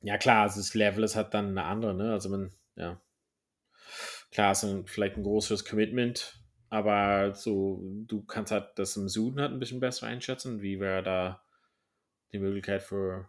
ja 0.00 0.16
klar, 0.16 0.42
also 0.42 0.60
das 0.60 0.74
Level 0.74 1.04
ist 1.04 1.16
halt 1.16 1.34
dann 1.34 1.48
eine 1.48 1.64
andere, 1.64 1.94
ne? 1.94 2.12
Also 2.12 2.30
man, 2.30 2.52
ja, 2.76 3.00
klar, 4.30 4.52
es 4.52 4.62
ist 4.62 4.88
vielleicht 4.88 5.16
ein 5.16 5.24
größeres 5.24 5.66
Commitment, 5.66 6.40
aber 6.70 7.34
so, 7.34 7.82
du 8.06 8.22
kannst 8.24 8.50
halt 8.50 8.70
das 8.76 8.96
im 8.96 9.08
Süden 9.08 9.40
halt 9.40 9.52
ein 9.52 9.60
bisschen 9.60 9.80
besser 9.80 10.06
einschätzen. 10.06 10.62
Wie 10.62 10.80
wäre 10.80 11.02
da 11.02 11.42
die 12.32 12.38
Möglichkeit 12.38 12.82
für, 12.82 13.28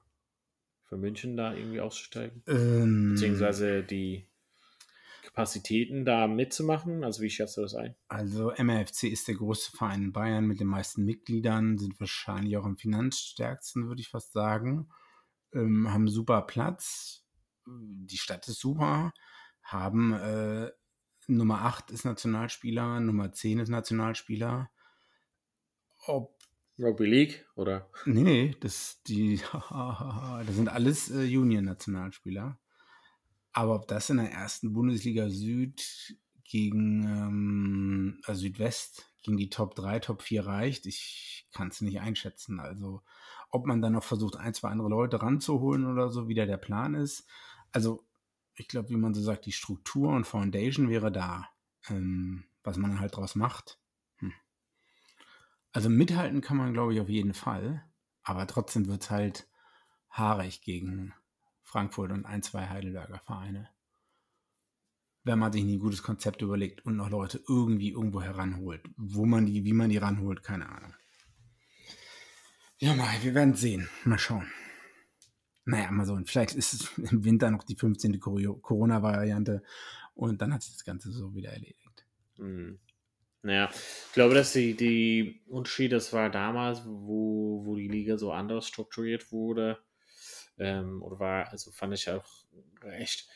für 0.86 0.98
München 0.98 1.36
da 1.36 1.54
irgendwie 1.54 1.82
auszusteigen? 1.82 2.44
Ähm, 2.48 3.14
Beziehungsweise 3.14 3.84
die 3.84 4.28
Kapazitäten 5.24 6.06
da 6.06 6.28
mitzumachen? 6.28 7.04
Also 7.04 7.22
wie 7.22 7.30
schätzt 7.30 7.58
du 7.58 7.62
das 7.62 7.76
ein? 7.76 7.96
Also 8.08 8.52
MRFC 8.58 9.04
ist 9.04 9.28
der 9.28 9.36
größte 9.36 9.76
Verein 9.76 10.04
in 10.04 10.14
Bayern 10.14 10.46
mit 10.46 10.60
den 10.60 10.68
meisten 10.68 11.04
Mitgliedern, 11.04 11.78
sind 11.78 12.00
wahrscheinlich 12.00 12.56
auch 12.58 12.66
am 12.66 12.78
finanzstärksten, 12.78 13.88
würde 13.88 14.02
ich 14.02 14.10
fast 14.10 14.32
sagen. 14.32 14.90
Ähm, 15.54 15.92
haben 15.92 16.08
super 16.08 16.42
Platz. 16.44 17.26
Die 17.66 18.18
Stadt 18.18 18.48
ist 18.48 18.60
super. 18.60 19.14
Haben 19.64 20.14
äh, 20.14 20.72
Nummer 21.28 21.62
8 21.64 21.92
ist 21.92 22.06
Nationalspieler, 22.06 23.00
Nummer 23.00 23.32
10 23.32 23.60
ist 23.60 23.70
Nationalspieler. 23.70 24.70
Ob 26.06 26.35
Rugby 26.78 27.06
League 27.06 27.46
oder? 27.56 27.90
Nee, 28.06 28.24
nee, 28.24 28.56
das, 28.60 29.02
die, 29.08 29.40
das 29.70 30.56
sind 30.56 30.70
alles 30.70 31.10
äh, 31.10 31.38
Union-Nationalspieler. 31.38 32.58
Aber 33.52 33.76
ob 33.76 33.88
das 33.88 34.10
in 34.10 34.18
der 34.18 34.32
ersten 34.32 34.74
Bundesliga 34.74 35.30
Süd 35.30 36.18
gegen 36.44 37.04
ähm, 37.04 38.22
äh, 38.28 38.34
Südwest 38.34 39.12
gegen 39.24 39.38
die 39.38 39.50
Top 39.50 39.76
3, 39.76 40.00
Top 40.00 40.22
4 40.22 40.46
reicht, 40.46 40.86
ich 40.86 41.48
kann 41.52 41.70
es 41.70 41.82
nicht 41.82 42.00
einschätzen. 42.00 42.60
Also 42.60 43.02
ob 43.50 43.66
man 43.66 43.82
dann 43.82 43.94
noch 43.94 44.04
versucht, 44.04 44.36
ein, 44.36 44.54
zwei 44.54 44.70
andere 44.70 44.90
Leute 44.90 45.22
ranzuholen 45.22 45.86
oder 45.86 46.10
so, 46.10 46.28
wie 46.28 46.36
da 46.36 46.46
der 46.46 46.58
Plan 46.58 46.94
ist. 46.94 47.26
Also 47.72 48.06
ich 48.56 48.68
glaube, 48.68 48.90
wie 48.90 48.98
man 48.98 49.14
so 49.14 49.22
sagt, 49.22 49.46
die 49.46 49.52
Struktur 49.52 50.14
und 50.14 50.26
Foundation 50.26 50.90
wäre 50.90 51.12
da. 51.12 51.50
Ähm, 51.90 52.46
was 52.66 52.78
man 52.78 53.00
halt 53.00 53.16
draus 53.16 53.36
macht. 53.36 53.80
Also 55.76 55.90
mithalten 55.90 56.40
kann 56.40 56.56
man, 56.56 56.72
glaube 56.72 56.94
ich, 56.94 57.02
auf 57.02 57.10
jeden 57.10 57.34
Fall. 57.34 57.84
Aber 58.24 58.48
trotzdem 58.48 58.88
wird 58.88 59.02
es 59.02 59.10
halt 59.12 59.46
haarig 60.10 60.62
gegen 60.62 61.14
Frankfurt 61.64 62.12
und 62.12 62.26
ein, 62.26 62.42
zwei 62.44 62.70
Heidelberger 62.70 63.20
Vereine. 63.20 63.68
Wenn 65.26 65.38
man 65.38 65.52
sich 65.52 65.64
ein 65.64 65.80
gutes 65.80 66.02
Konzept 66.02 66.42
überlegt 66.42 66.86
und 66.86 66.96
noch 66.96 67.10
Leute 67.10 67.44
irgendwie 67.46 67.90
irgendwo 67.90 68.22
heranholt. 68.22 68.88
Wo 68.96 69.26
man 69.26 69.46
die, 69.46 69.66
wie 69.66 69.74
man 69.74 69.90
die 69.90 69.98
ranholt, 69.98 70.44
keine 70.44 70.70
Ahnung. 70.70 70.94
Ja, 72.78 72.96
mal, 72.96 73.22
wir 73.22 73.34
werden 73.34 73.56
sehen. 73.56 73.90
Mal 74.06 74.18
schauen. 74.18 74.48
Naja, 75.66 75.92
mal 75.92 76.06
so. 76.06 76.18
Vielleicht 76.24 76.56
ist 76.56 76.74
es 76.74 76.98
im 77.12 77.26
Winter 77.26 77.52
noch 77.52 77.64
die 77.64 77.76
15. 77.76 78.18
Corona-Variante 78.22 79.62
und 80.14 80.42
dann 80.42 80.54
hat 80.54 80.64
sich 80.64 80.72
das 80.72 80.86
Ganze 80.86 81.12
so 81.12 81.36
wieder 81.36 81.52
erledigt. 81.52 82.06
Hm. 82.38 82.80
Naja, 83.46 83.70
ich 83.72 84.14
glaube, 84.14 84.34
dass 84.34 84.54
die, 84.54 84.76
die 84.76 85.42
Unterschied, 85.48 85.92
das 85.92 86.12
war 86.14 86.32
damals, 86.32 86.82
wo, 86.86 87.62
wo 87.64 87.76
die 87.76 87.88
Liga 87.88 88.18
so 88.18 88.32
anders 88.32 88.68
strukturiert 88.68 89.32
wurde, 89.32 89.78
ähm, 90.58 91.04
oder 91.04 91.20
war, 91.20 91.50
also 91.52 91.72
fand 91.72 91.94
ich 91.94 92.10
auch 92.10 92.26
recht, 92.82 93.28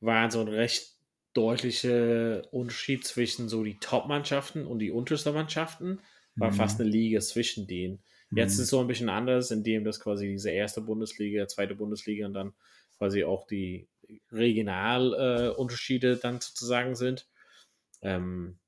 war 0.00 0.30
so 0.30 0.40
ein 0.42 0.48
recht 0.48 0.96
deutlicher 1.32 2.42
Unterschied 2.52 3.06
zwischen 3.06 3.48
so 3.48 3.64
die 3.64 3.78
Top-Mannschaften 3.78 4.66
und 4.66 4.80
die 4.80 4.90
untersten 4.90 5.32
Mannschaften, 5.34 6.00
war 6.38 6.52
Mhm. 6.52 6.52
fast 6.52 6.80
eine 6.80 6.90
Liga 6.90 7.20
zwischen 7.20 7.66
denen. 7.66 8.02
Jetzt 8.34 8.54
Mhm. 8.54 8.58
ist 8.58 8.64
es 8.64 8.70
so 8.70 8.80
ein 8.80 8.86
bisschen 8.86 9.08
anders, 9.08 9.50
indem 9.50 9.84
das 9.84 9.98
quasi 10.00 10.28
diese 10.28 10.50
erste 10.50 10.82
Bundesliga, 10.82 11.48
zweite 11.48 11.74
Bundesliga 11.74 12.26
und 12.26 12.34
dann 12.34 12.54
quasi 12.98 13.24
auch 13.24 13.46
die 13.46 13.88
Regionalunterschiede 14.30 16.12
äh, 16.12 16.18
dann 16.20 16.40
sozusagen 16.40 16.94
sind. 16.96 17.28
Ähm, 18.02 18.58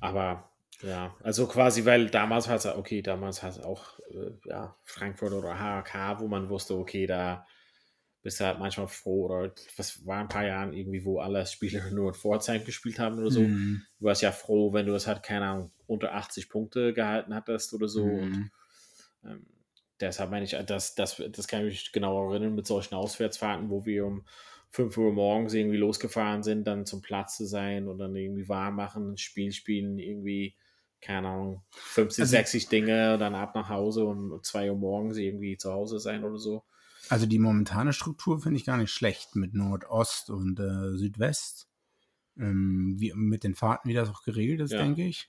aber 0.00 0.50
ja, 0.82 1.16
also 1.22 1.46
quasi, 1.48 1.84
weil 1.84 2.10
damals 2.10 2.48
hat 2.48 2.60
es, 2.60 2.66
okay, 2.66 3.02
damals 3.02 3.42
hat 3.42 3.52
es 3.52 3.60
auch 3.60 3.98
äh, 4.10 4.32
ja, 4.46 4.76
Frankfurt 4.84 5.32
oder 5.32 5.58
HK, 5.58 6.20
wo 6.20 6.28
man 6.28 6.48
wusste, 6.50 6.76
okay, 6.76 7.06
da 7.06 7.46
bist 8.22 8.40
du 8.40 8.44
halt 8.44 8.58
manchmal 8.58 8.88
froh 8.88 9.26
oder 9.26 9.52
was 9.76 10.06
war 10.06 10.18
ein 10.20 10.28
paar 10.28 10.46
Jahren 10.46 10.72
irgendwie, 10.72 11.04
wo 11.04 11.20
alle 11.20 11.46
Spieler 11.46 11.82
nur 11.90 12.08
in 12.08 12.14
Pforzheim 12.14 12.64
gespielt 12.64 12.98
haben 12.98 13.18
oder 13.18 13.30
so. 13.30 13.48
Mhm. 13.48 13.86
Du 13.98 14.06
warst 14.06 14.22
ja 14.22 14.32
froh, 14.32 14.72
wenn 14.72 14.86
du 14.86 14.94
es 14.94 15.06
halt, 15.06 15.22
keine 15.22 15.46
Ahnung, 15.46 15.72
unter 15.86 16.14
80 16.14 16.48
Punkte 16.48 16.92
gehalten 16.94 17.34
hattest 17.34 17.74
oder 17.74 17.88
so. 17.88 18.18
Und 18.20 18.36
Mhm. 18.36 18.50
ähm, 19.24 19.46
deshalb 20.00 20.30
meine 20.30 20.44
ich, 20.44 20.56
das, 20.66 20.94
das, 20.94 21.22
das 21.30 21.48
kann 21.48 21.60
ich 21.66 21.66
mich 21.66 21.92
genau 21.92 22.30
erinnern 22.30 22.54
mit 22.54 22.66
solchen 22.66 22.94
Auswärtsfahrten, 22.94 23.70
wo 23.70 23.84
wir 23.84 24.06
um 24.06 24.26
5 24.70 24.96
Uhr 24.98 25.12
morgens 25.12 25.54
irgendwie 25.54 25.78
losgefahren 25.78 26.42
sind, 26.42 26.66
dann 26.66 26.84
zum 26.86 27.00
Platz 27.02 27.36
zu 27.36 27.46
sein 27.46 27.88
und 27.88 27.98
dann 27.98 28.14
irgendwie 28.14 28.48
warm 28.48 28.76
machen, 28.76 29.12
ein 29.12 29.16
Spiel 29.16 29.50
spielen, 29.52 29.98
irgendwie, 29.98 30.56
keine 31.00 31.28
Ahnung, 31.28 31.62
50, 31.70 32.22
Also- 32.22 32.30
60 32.32 32.68
Dinge, 32.68 33.16
dann 33.18 33.34
ab 33.34 33.54
nach 33.54 33.68
Hause 33.68 34.04
und 34.04 34.32
um 34.32 34.42
2 34.42 34.70
Uhr 34.70 34.76
morgens 34.76 35.16
irgendwie 35.16 35.56
zu 35.56 35.72
Hause 35.72 35.98
sein 35.98 36.24
oder 36.24 36.38
so. 36.38 36.64
Also 37.08 37.24
die 37.26 37.38
momentane 37.38 37.92
Struktur 37.94 38.40
finde 38.40 38.58
ich 38.58 38.66
gar 38.66 38.76
nicht 38.76 38.90
schlecht 38.90 39.34
mit 39.36 39.54
Nordost 39.54 40.28
und 40.30 40.60
äh, 40.60 40.96
Südwest. 40.98 41.68
Ähm, 42.38 42.94
wie, 42.98 43.12
mit 43.14 43.42
den 43.44 43.54
Fahrten, 43.54 43.88
wie 43.88 43.94
das 43.94 44.10
auch 44.10 44.22
geregelt 44.22 44.60
ist, 44.60 44.72
Ja. 44.72 44.78
denke 44.82 45.04
ich. 45.06 45.28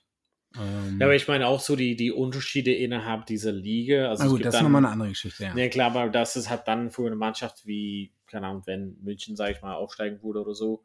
Ähm, 0.56 0.98
Ja, 1.00 1.06
aber 1.06 1.14
ich 1.16 1.26
meine 1.26 1.46
auch 1.46 1.60
so 1.60 1.74
die, 1.76 1.96
die 1.96 2.12
Unterschiede 2.12 2.72
innerhalb 2.74 3.26
dieser 3.26 3.50
Liga. 3.52 4.08
Also 4.10 4.24
na 4.24 4.30
gut, 4.30 4.40
das 4.44 4.54
ist 4.54 4.58
dann- 4.58 4.64
nochmal 4.64 4.84
eine 4.84 4.92
andere 4.92 5.08
Geschichte, 5.08 5.42
ja. 5.44 5.56
Ja, 5.56 5.68
klar, 5.68 5.90
aber 5.90 6.08
das 6.10 6.36
ist 6.36 6.50
halt 6.50 6.68
dann 6.68 6.90
für 6.90 7.06
eine 7.06 7.16
Mannschaft 7.16 7.66
wie, 7.66 8.12
keine 8.30 8.46
Ahnung, 8.46 8.62
wenn 8.66 8.96
München, 9.02 9.36
sag 9.36 9.50
ich 9.50 9.62
mal, 9.62 9.74
aufsteigen 9.74 10.22
würde 10.22 10.40
oder 10.42 10.54
so, 10.54 10.82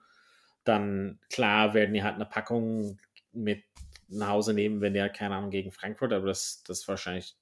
dann 0.64 1.20
klar 1.30 1.74
werden 1.74 1.94
die 1.94 2.04
halt 2.04 2.16
eine 2.16 2.26
Packung 2.26 2.98
mit 3.32 3.64
nach 4.08 4.30
Hause 4.30 4.54
nehmen, 4.54 4.82
wenn 4.82 4.94
der, 4.94 5.10
keine 5.10 5.36
Ahnung, 5.36 5.50
gegen 5.52 5.72
Frankfurt, 5.72 6.14
aber 6.14 6.28
das, 6.28 6.64
das 6.64 6.80
ist 6.82 6.88
wahrscheinlich, 6.88 7.36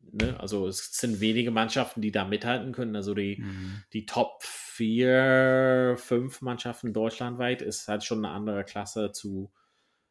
ne, 0.00 0.38
also 0.40 0.66
es 0.66 0.92
sind 0.96 1.20
wenige 1.20 1.50
Mannschaften, 1.50 2.00
die 2.02 2.12
da 2.12 2.24
mithalten 2.24 2.72
können. 2.72 2.96
Also 2.96 3.14
die, 3.14 3.38
Mhm. 3.38 3.82
die 3.92 4.06
Top 4.06 4.42
4, 4.42 5.96
5 5.98 6.40
Mannschaften 6.42 6.92
deutschlandweit 6.92 7.62
ist 7.62 7.86
halt 7.88 8.04
schon 8.04 8.24
eine 8.24 8.34
andere 8.34 8.64
Klasse 8.64 9.12
zu, 9.12 9.50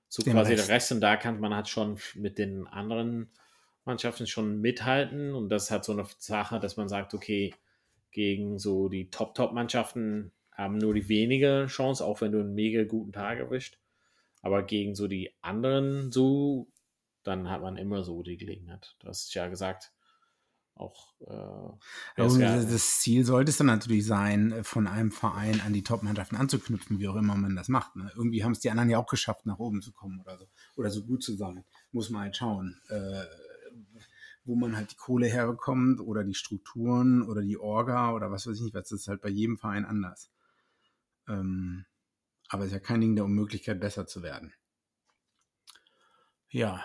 zu 0.07 0.23
Dem 0.23 0.33
quasi 0.33 0.53
Rest. 0.53 0.67
der 0.69 0.75
Rest. 0.75 0.91
Und 0.91 1.01
da 1.01 1.17
kann 1.17 1.39
man 1.39 1.53
halt 1.53 1.67
schon 1.69 1.99
mit 2.15 2.37
den 2.37 2.67
anderen 2.67 3.29
Mannschaften 3.85 4.27
schon 4.27 4.61
mithalten. 4.61 5.33
Und 5.33 5.49
das 5.49 5.65
ist 5.65 5.71
halt 5.71 5.83
so 5.83 5.91
eine 5.93 6.05
Sache, 6.17 6.59
dass 6.59 6.77
man 6.77 6.87
sagt, 6.89 7.13
okay, 7.13 7.53
gegen 8.11 8.57
so 8.59 8.89
die 8.89 9.09
Top-Top-Mannschaften 9.09 10.31
haben 10.51 10.77
nur 10.77 10.93
die 10.93 11.07
wenige 11.09 11.65
Chance, 11.67 12.03
auch 12.03 12.21
wenn 12.21 12.31
du 12.31 12.39
einen 12.39 12.53
mega 12.53 12.83
guten 12.83 13.11
Tag 13.13 13.39
erwischt. 13.39 13.79
Aber 14.41 14.63
gegen 14.63 14.95
so 14.95 15.07
die 15.07 15.33
anderen 15.41 16.11
so, 16.11 16.67
dann 17.23 17.49
hat 17.49 17.61
man 17.61 17.77
immer 17.77 18.03
so 18.03 18.23
die 18.23 18.37
Gelegenheit. 18.37 18.95
Du 18.99 19.07
hast 19.07 19.33
ja 19.33 19.47
gesagt, 19.47 19.91
auch 20.75 21.13
äh, 21.21 22.23
und 22.23 22.39
ja- 22.39 22.55
das- 22.55 22.69
das 22.71 22.99
Ziel 22.99 23.25
sollte 23.25 23.49
es 23.51 23.57
dann 23.57 23.67
natürlich 23.67 24.05
sein, 24.05 24.63
von 24.63 24.87
einem 24.87 25.11
Verein 25.11 25.59
an 25.61 25.73
die 25.73 25.83
Top-Mannschaften 25.83 26.37
anzuknüpfen, 26.37 26.99
wie 26.99 27.07
auch 27.09 27.15
immer 27.17 27.35
man 27.35 27.55
das 27.55 27.67
macht. 27.67 27.95
Ne? 27.97 28.09
Irgendwie 28.15 28.43
haben 28.45 28.53
es 28.53 28.59
die 28.59 28.69
anderen 28.69 28.89
ja 28.89 28.97
auch 28.97 29.07
geschafft, 29.07 29.45
nach 29.45 29.59
oben 29.59 29.81
zu 29.81 29.91
kommen 29.91 30.21
oder 30.21 30.37
so. 30.37 30.47
Oder 30.77 30.89
so 30.89 31.03
gut 31.03 31.21
zu 31.21 31.35
sein. 31.35 31.65
Muss 31.91 32.09
man 32.09 32.21
halt 32.23 32.37
schauen, 32.37 32.79
äh, 32.89 33.23
wo 34.45 34.55
man 34.55 34.75
halt 34.75 34.91
die 34.91 34.95
Kohle 34.95 35.27
herbekommt 35.27 35.99
oder 35.99 36.23
die 36.23 36.33
Strukturen 36.33 37.21
oder 37.21 37.41
die 37.41 37.57
Orga 37.57 38.13
oder 38.13 38.31
was 38.31 38.47
weiß 38.47 38.55
ich 38.57 38.63
nicht, 38.63 38.73
was 38.73 38.89
das 38.89 39.01
ist 39.01 39.07
halt 39.07 39.21
bei 39.21 39.29
jedem 39.29 39.57
Verein 39.57 39.85
anders. 39.85 40.31
Ähm, 41.27 41.85
aber 42.49 42.63
es 42.63 42.67
ist 42.67 42.73
ja 42.73 42.79
kein 42.79 43.01
Ding 43.01 43.15
der 43.15 43.25
Unmöglichkeit, 43.25 43.79
besser 43.79 44.07
zu 44.07 44.23
werden. 44.23 44.53
Ja, 46.49 46.83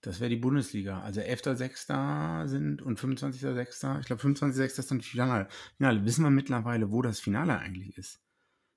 das 0.00 0.18
wäre 0.18 0.30
die 0.30 0.36
Bundesliga. 0.36 1.00
Also 1.02 1.20
11.06. 1.20 2.48
sind 2.48 2.82
und 2.82 2.98
25.06. 2.98 4.00
Ich 4.00 4.06
glaube, 4.06 4.22
25.06. 4.22 4.78
ist 4.78 4.90
dann 4.90 5.00
Finale. 5.00 5.48
Finale. 5.76 6.04
Wissen 6.04 6.24
wir 6.24 6.30
mittlerweile, 6.30 6.90
wo 6.90 7.02
das 7.02 7.20
Finale 7.20 7.58
eigentlich 7.58 7.96
ist? 7.96 8.20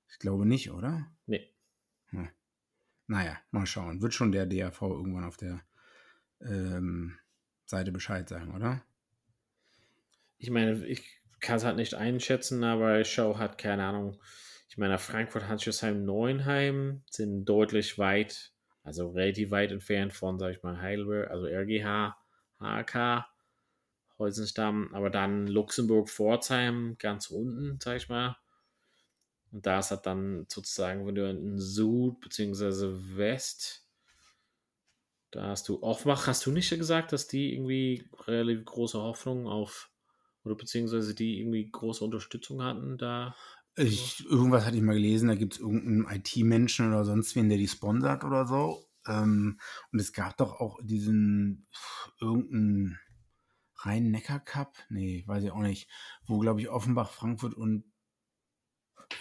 Ich 0.08 0.18
glaube 0.18 0.46
nicht, 0.46 0.70
oder? 0.70 1.06
nee. 2.12 2.30
Naja, 3.06 3.36
mal 3.50 3.66
schauen. 3.66 4.00
Wird 4.00 4.14
schon 4.14 4.32
der 4.32 4.46
DAV 4.46 4.80
irgendwann 4.82 5.24
auf 5.24 5.36
der 5.36 5.62
ähm, 6.40 7.18
Seite 7.66 7.92
Bescheid 7.92 8.28
sagen, 8.28 8.54
oder? 8.54 8.82
Ich 10.38 10.50
meine, 10.50 10.84
ich 10.86 11.02
kann 11.40 11.56
es 11.56 11.64
halt 11.64 11.76
nicht 11.76 11.94
einschätzen, 11.94 12.64
aber 12.64 13.00
ich 13.00 13.12
schaue 13.12 13.38
halt, 13.38 13.58
keine 13.58 13.84
Ahnung. 13.84 14.18
Ich 14.68 14.78
meine, 14.78 14.98
Frankfurt, 14.98 15.48
Hanschesheim, 15.48 16.04
Neuenheim 16.04 17.02
sind 17.10 17.44
deutlich 17.44 17.98
weit, 17.98 18.52
also 18.82 19.10
relativ 19.10 19.50
weit 19.50 19.70
entfernt 19.70 20.12
von, 20.12 20.38
sag 20.38 20.52
ich 20.52 20.62
mal, 20.62 20.80
Heidelberg, 20.80 21.30
also 21.30 21.46
RGH, 21.46 22.16
HK, 22.60 23.26
Heusenstamm, 24.18 24.94
aber 24.94 25.10
dann 25.10 25.46
Luxemburg, 25.46 26.08
Pforzheim 26.08 26.96
ganz 26.98 27.28
unten, 27.30 27.78
sag 27.82 27.96
ich 27.96 28.08
mal. 28.08 28.36
Und 29.52 29.66
da 29.66 29.78
ist 29.78 29.90
halt 29.90 30.06
dann 30.06 30.46
sozusagen, 30.48 31.06
wenn 31.06 31.14
du 31.14 31.30
in 31.30 31.58
Süd 31.58 32.20
bzw. 32.20 33.16
West, 33.16 33.83
da 35.34 35.48
hast 35.48 35.68
du 35.68 35.82
Offenbach, 35.82 36.28
hast 36.28 36.46
du 36.46 36.52
nicht 36.52 36.70
gesagt, 36.70 37.12
dass 37.12 37.26
die 37.26 37.54
irgendwie 37.54 38.08
relativ 38.26 38.64
große 38.66 39.00
Hoffnung 39.00 39.48
auf 39.48 39.90
oder 40.44 40.54
beziehungsweise 40.54 41.14
die 41.14 41.40
irgendwie 41.40 41.70
große 41.70 42.04
Unterstützung 42.04 42.62
hatten 42.62 42.98
da. 42.98 43.34
Ich, 43.76 44.24
irgendwas 44.26 44.64
hatte 44.64 44.76
ich 44.76 44.82
mal 44.82 44.94
gelesen, 44.94 45.28
da 45.28 45.34
gibt 45.34 45.54
es 45.54 45.60
irgendeinen 45.60 46.06
IT-Menschen 46.16 46.86
oder 46.86 47.04
sonst 47.04 47.34
wen, 47.34 47.48
der 47.48 47.58
die 47.58 47.66
sponsert 47.66 48.22
oder 48.22 48.46
so. 48.46 48.86
Ähm, 49.08 49.58
und 49.90 50.00
es 50.00 50.12
gab 50.12 50.36
doch 50.36 50.60
auch 50.60 50.78
diesen 50.82 51.66
irgendeinen 52.20 53.00
Rhein-Neckar-Cup, 53.78 54.76
nee, 54.90 55.24
weiß 55.26 55.42
ich 55.42 55.50
auch 55.50 55.62
nicht, 55.62 55.90
wo, 56.26 56.38
glaube 56.38 56.60
ich, 56.60 56.68
Offenbach, 56.68 57.10
Frankfurt 57.10 57.54
und 57.54 57.84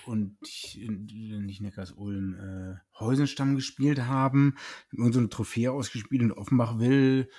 und 0.06 0.38
nicht 0.42 1.62
Neckars 1.62 1.92
Ulm, 1.92 2.36
äh, 2.36 3.00
Heusenstamm 3.00 3.56
gespielt 3.56 4.02
haben, 4.02 4.56
irgend 4.92 5.14
so 5.14 5.20
eine 5.20 5.30
Trophäe 5.30 5.72
ausgespielt 5.72 6.22
und 6.22 6.32
Offenbach 6.32 6.80
will, 6.80 7.30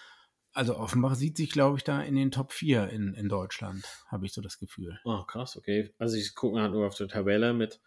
also 0.54 0.76
Offenbach 0.76 1.16
sieht 1.16 1.36
sich, 1.36 1.50
glaube 1.50 1.78
ich, 1.78 1.84
da 1.84 2.00
in 2.00 2.14
den 2.14 2.30
Top 2.30 2.52
4 2.52 2.88
in, 2.90 3.14
in 3.14 3.28
Deutschland, 3.28 3.84
habe 4.06 4.24
ich 4.24 4.32
so 4.32 4.40
das 4.40 4.58
Gefühl. 4.58 5.00
Oh, 5.04 5.24
krass, 5.24 5.56
okay. 5.56 5.92
Also 5.98 6.16
ich 6.16 6.34
gucke 6.34 6.60
halt 6.60 6.72
nur 6.72 6.86
auf 6.86 6.94
der 6.94 7.08
Tabelle 7.08 7.52
mit 7.52 7.80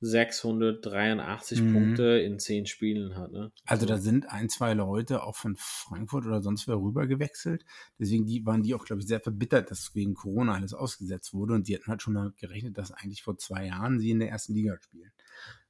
683 0.00 1.60
Mhm. 1.60 1.72
Punkte 1.72 2.18
in 2.20 2.38
10 2.38 2.66
Spielen 2.66 3.16
hat, 3.16 3.32
ne? 3.32 3.50
Also 3.66 3.86
da 3.86 3.98
sind 3.98 4.28
ein, 4.30 4.48
zwei 4.48 4.74
Leute 4.74 5.22
auch 5.24 5.36
von 5.36 5.56
Frankfurt 5.56 6.26
oder 6.26 6.40
sonst 6.40 6.68
wer 6.68 6.76
rüber 6.76 7.06
gewechselt. 7.06 7.64
Deswegen 7.98 8.24
die, 8.26 8.46
waren 8.46 8.62
die 8.62 8.74
auch, 8.74 8.84
glaube 8.84 9.02
ich, 9.02 9.08
sehr 9.08 9.20
verbittert, 9.20 9.70
dass 9.70 9.94
wegen 9.94 10.14
Corona 10.14 10.54
alles 10.54 10.72
ausgesetzt 10.72 11.34
wurde. 11.34 11.54
Und 11.54 11.68
die 11.68 11.74
hatten 11.74 11.88
halt 11.88 12.02
schon 12.02 12.14
damit 12.14 12.36
gerechnet, 12.36 12.78
dass 12.78 12.92
eigentlich 12.92 13.22
vor 13.22 13.38
zwei 13.38 13.66
Jahren 13.66 13.98
sie 13.98 14.10
in 14.10 14.20
der 14.20 14.30
ersten 14.30 14.54
Liga 14.54 14.76
spielen. 14.80 15.10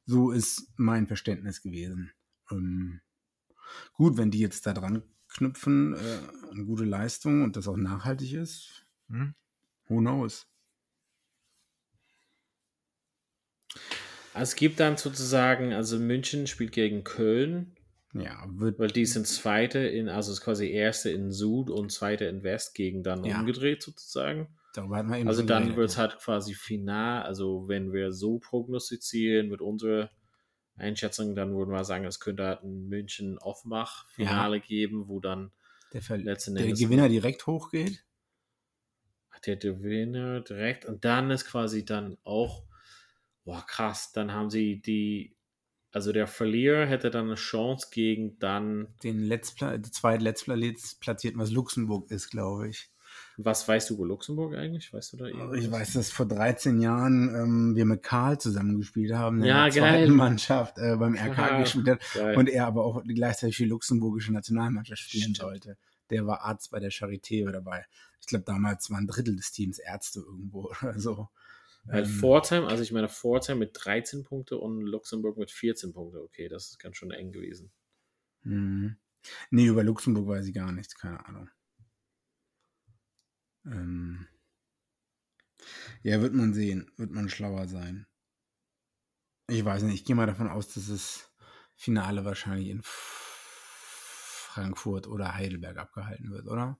So 0.05 0.31
ist 0.31 0.73
mein 0.77 1.07
Verständnis 1.07 1.63
gewesen. 1.63 2.13
Ähm, 2.51 3.01
gut, 3.95 4.17
wenn 4.17 4.31
die 4.31 4.41
jetzt 4.41 4.67
da 4.67 4.73
dran 4.73 5.03
knüpfen, 5.29 5.95
äh, 5.95 6.51
eine 6.51 6.65
gute 6.65 6.85
Leistung 6.85 7.43
und 7.43 7.57
das 7.57 7.69
auch 7.69 7.77
nachhaltig 7.77 8.33
ist, 8.33 8.87
hm, 9.09 9.35
who 9.89 9.99
knows? 9.99 10.47
Also 14.39 14.53
es 14.53 14.57
gibt 14.57 14.79
dann 14.79 14.97
sozusagen, 14.97 15.73
also 15.73 15.99
München 15.99 16.47
spielt 16.47 16.73
gegen 16.73 17.03
Köln, 17.03 17.75
Ja, 18.15 18.47
wird 18.49 18.79
weil 18.79 18.89
die 18.89 19.05
sind 19.05 19.27
Zweite 19.27 19.81
in, 19.81 20.09
also 20.09 20.31
es 20.31 20.39
ist 20.39 20.45
quasi 20.45 20.71
Erste 20.71 21.11
in 21.11 21.33
Süd 21.33 21.71
und 21.71 21.91
Zweite 21.91 22.27
in 22.27 22.45
West 22.45 22.75
gegen 22.75 23.03
dann 23.03 23.25
Ja. 23.25 23.41
umgedreht 23.41 23.83
sozusagen. 23.83 24.57
darüber 24.75 24.97
hatten 24.99 25.09
wir 25.09 25.19
eben 25.19 25.29
Also 25.29 25.43
dann 25.43 25.75
wird 25.77 25.91
es 25.91 25.97
ja. 25.97 26.03
halt 26.03 26.19
quasi 26.19 26.55
final, 26.55 27.23
also 27.23 27.67
wenn 27.69 27.93
wir 27.93 28.13
so 28.13 28.39
prognostizieren 28.39 29.49
mit 29.49 29.61
unserer 29.61 30.11
Einschätzung, 30.77 31.35
dann 31.35 31.57
würden 31.57 31.73
wir 31.73 31.85
sagen, 31.85 32.05
es 32.05 32.21
könnte 32.21 32.45
halt 32.45 32.63
ein 32.63 32.89
München-Offenbach-Finale 32.89 34.61
geben, 34.61 35.09
wo 35.09 35.19
dann 35.21 35.51
der, 35.93 36.03
Ver 36.03 36.19
letzten 36.19 36.57
der 36.57 36.67
Endes 36.67 36.79
Gewinner 36.79 37.09
direkt 37.09 37.47
hochgeht. 37.47 38.05
der 39.47 39.57
Gewinner 39.57 40.41
direkt 40.41 40.85
und 40.85 41.05
dann 41.05 41.31
ist 41.31 41.47
quasi 41.47 41.85
dann 41.85 42.19
auch, 42.25 42.68
boah 43.49 43.65
krass, 43.67 44.13
dann 44.13 44.33
haben 44.33 44.51
sie 44.51 44.79
die, 44.83 45.35
also 45.91 46.13
der 46.13 46.27
Verlierer 46.27 46.85
hätte 46.85 47.11
dann 47.11 47.25
eine 47.29 47.37
Chance 47.37 47.89
gegen 47.91 48.39
dann, 48.39 48.89
Den 49.03 49.21
Letztpla 49.25 49.79
die 49.79 50.21
Letztplatzierten, 50.23 51.41
was 51.41 51.51
Luxemburg 51.51 52.11
ist, 52.11 52.29
glaube 52.29 52.69
ich. 52.69 52.91
was 53.39 53.67
weißt 53.67 53.89
du 53.89 53.95
über 53.95 54.05
Luxemburg 54.07 54.55
eigentlich? 54.55 54.93
Weißt 54.93 55.15
du 55.15 55.17
da 55.17 55.27
Ich 55.29 55.35
irgendwas? 55.35 55.71
weiß, 55.73 55.93
dass 55.95 56.11
vor 56.11 56.27
13 56.27 56.79
Jahren 56.81 57.35
ähm, 57.35 57.75
wir 57.75 57.87
mit 57.87 58.03
Karl 58.03 58.39
zusammengespielt 58.39 59.15
haben, 59.15 59.43
Ja, 59.43 59.67
in 59.67 59.73
der 59.73 59.83
geil. 59.83 59.93
zweiten 60.05 60.15
Mannschaft 60.17 60.77
äh, 60.79 60.97
beim 60.97 61.15
RK 61.17 61.39
Ja, 61.39 61.63
gespielt 61.63 61.89
hat 61.89 62.01
Geil. 62.13 62.37
und 62.37 62.51
er 62.51 62.67
aber 62.67 62.85
auch 62.85 63.03
gleichzeitig 63.03 63.57
für 63.57 63.63
die 63.63 63.71
luxemburgische 63.71 64.31
Nationalmannschaft 64.35 65.01
spielen 65.01 65.35
Stimmt. 65.35 65.39
sollte. 65.39 65.79
Der 66.11 66.27
war 66.27 66.43
Arzt 66.43 66.71
bei 66.71 66.81
der 66.81 66.91
Charité 66.91 67.51
dabei. 67.51 67.87
Ich 68.21 68.27
glaube, 68.27 68.45
damals 68.45 68.91
war 68.91 68.99
ein 68.99 69.07
Drittel 69.07 69.37
des 69.37 69.53
Teams 69.53 69.79
Ärzte 69.79 70.21
irgendwo 70.21 70.71
oder 70.83 71.01
so. 71.01 71.29
Weil 71.91 72.05
Ähm, 72.05 72.07
Pforzheim, 72.07 72.65
also 72.65 72.83
ich 72.83 72.93
meine 72.93 73.09
Pforzheim 73.09 73.59
mit 73.59 73.71
13 73.75 74.25
Punkte 74.25 74.59
und 74.59 74.83
Luxemburg 74.83 75.39
mit 75.39 75.51
14 75.51 75.93
Punkte. 75.93 76.23
Okay, 76.23 76.49
das 76.49 76.69
ist 76.71 76.79
ganz 76.79 76.97
schön 76.97 77.11
eng 77.11 77.33
gewesen. 77.33 77.73
Mhm. 78.43 78.97
Nee, 79.51 79.67
über 79.67 79.83
Luxemburg 79.85 80.29
weiß 80.29 80.47
ich 80.47 80.55
gar 80.55 80.73
nichts, 80.73 80.95
keine 80.97 81.25
Ahnung. 81.27 81.51
Ähm 83.65 84.27
ja, 86.03 86.21
wird 86.21 86.35
man 86.35 86.55
sehen, 86.55 86.91
wird 86.97 87.11
man 87.11 87.29
schlauer 87.29 87.69
sein. 87.69 88.07
Ich 89.49 89.65
weiß 89.65 89.83
nicht, 89.83 89.95
ich 89.95 90.05
gehe 90.05 90.15
mal 90.17 90.27
davon 90.27 90.49
aus, 90.49 90.69
dass 90.75 90.89
das 90.89 91.33
Finale 91.75 92.25
wahrscheinlich 92.25 92.69
in 92.69 92.81
Frankfurt 94.59 95.07
oder 95.07 95.35
Heidelberg 95.35 95.79
abgehalten 95.79 96.31
wird, 96.31 96.47
oder? 96.47 96.79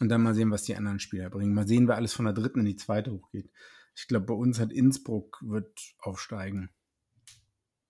Und 0.00 0.08
dann 0.08 0.22
mal 0.22 0.34
sehen, 0.34 0.50
was 0.50 0.64
die 0.64 0.76
anderen 0.76 1.00
Spieler 1.00 1.30
bringen. 1.30 1.54
Mal 1.54 1.66
sehen, 1.66 1.88
wer 1.88 1.96
alles 1.96 2.12
von 2.12 2.24
der 2.24 2.34
dritten 2.34 2.60
in 2.60 2.66
die 2.66 2.76
zweite 2.76 3.12
hochgeht. 3.12 3.50
Ich 3.94 4.06
glaube, 4.08 4.26
bei 4.26 4.34
uns 4.34 4.58
hat 4.58 4.72
Innsbruck 4.72 5.38
wird 5.42 5.78
aufsteigen. 5.98 6.70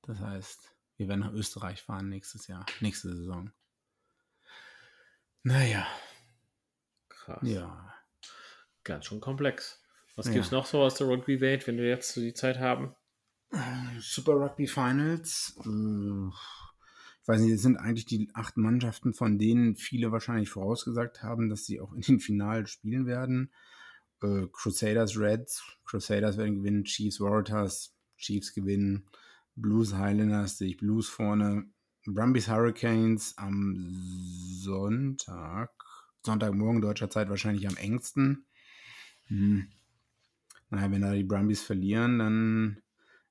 Das 0.03 0.19
heißt, 0.19 0.75
wir 0.97 1.09
werden 1.09 1.21
nach 1.21 1.33
Österreich 1.33 1.83
fahren 1.83 2.09
nächstes 2.09 2.47
Jahr, 2.49 2.67
nächste 2.81 3.15
Saison. 3.15 3.53
Naja, 5.45 5.87
Krass. 7.09 7.41
ja. 7.43 7.95
Ganz 8.85 9.07
schön 9.07 9.21
komplex. 9.21 9.81
Was 10.17 10.27
Ja. 10.27 10.33
gibt's 10.35 10.51
noch 10.51 10.67
so 10.67 10.83
aus 10.83 10.97
der 10.97 11.07
Rugby-Welt, 11.07 11.67
wenn 11.67 11.77
wir 11.79 11.89
jetzt 11.89 12.13
so 12.13 12.21
die 12.21 12.35
Zeit 12.35 12.59
haben? 12.59 12.95
Super 14.01 14.33
Rugby 14.35 14.67
Finals. 14.67 15.55
Ich 15.59 17.29
weiß 17.29 17.41
nicht, 17.41 17.53
es 17.53 17.63
sind 17.63 17.77
eigentlich 17.77 18.07
die 18.07 18.31
acht 18.35 18.57
Mannschaften, 18.57 19.15
von 19.15 19.39
denen 19.39 19.77
viele 19.77 20.11
wahrscheinlich 20.11 20.51
vorausgesagt 20.51 21.23
haben, 21.23 21.49
dass 21.49 21.65
sie 21.65 21.81
auch 21.81 21.93
in 21.93 22.01
den 22.01 22.19
Finalen 22.21 22.67
spielen 22.67 23.07
werden. 23.07 23.53
Äh, 24.23 24.47
Crusaders 24.53 25.19
Reds, 25.19 25.63
Crusaders 25.85 26.37
werden 26.37 26.57
gewinnen, 26.57 26.85
Chiefs 26.85 27.21
Waratahs, 27.21 27.95
Chiefs 28.17 28.55
gewinnen, 28.55 29.09
Blues 29.57 29.95
Highlanders 29.95 30.59
sehe 30.59 30.69
ich 30.69 30.77
Blues 30.79 31.09
vorne, 31.09 31.67
Brumbies 32.07 32.49
Hurricanes 32.49 33.37
am 33.37 33.89
Sonntag, 34.61 35.71
Sonntagmorgen 36.25 36.81
deutscher 36.81 37.11
Zeit 37.11 37.29
wahrscheinlich 37.29 37.69
am 37.69 37.77
engsten. 37.77 38.47
Hm. 39.27 39.69
Naja, 40.71 40.91
wenn 40.91 41.03
da 41.03 41.13
die 41.13 41.25
Brumbies 41.25 41.63
verlieren, 41.63 42.19
dann 42.19 42.83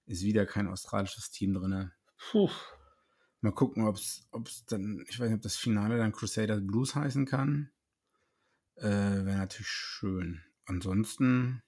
ist 0.06 0.24
wieder 0.24 0.46
kein 0.46 0.68
australisches 0.68 1.32
Team 1.32 1.54
drin. 1.54 1.92
Puh. 2.18 2.50
Mal 3.42 3.52
gucken, 3.52 3.84
ob 3.88 3.96
es 3.96 4.30
dann, 4.68 5.04
ich 5.10 5.20
weiß 5.20 5.30
nicht, 5.30 5.38
ob 5.38 5.42
das 5.42 5.58
Finale 5.58 5.98
dann 5.98 6.12
Crusaders 6.12 6.62
Blues 6.66 6.96
heißen 6.96 7.26
kann. 7.26 7.72
Äh, 8.76 8.84
Wäre 8.84 9.38
natürlich 9.38 9.68
schön. 9.68 10.42
Ansonsten, 10.66 11.62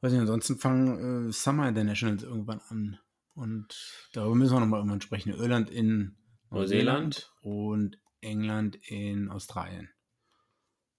weiß 0.00 0.12
nicht, 0.12 0.20
ansonsten 0.20 0.58
fangen 0.58 1.28
äh, 1.28 1.32
Summer 1.32 1.68
Internationals 1.68 2.22
irgendwann 2.22 2.60
an. 2.68 2.98
Und 3.34 4.08
darüber 4.12 4.34
müssen 4.34 4.54
wir 4.54 4.60
nochmal 4.60 4.80
irgendwann 4.80 5.00
sprechen. 5.00 5.30
Irland 5.32 5.70
in 5.70 6.16
Neuseeland. 6.50 7.32
und 7.42 7.98
England 8.20 8.76
in 8.88 9.30
Australien. 9.30 9.90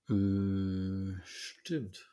Äh, 0.10 1.20
Stimmt. 1.26 2.10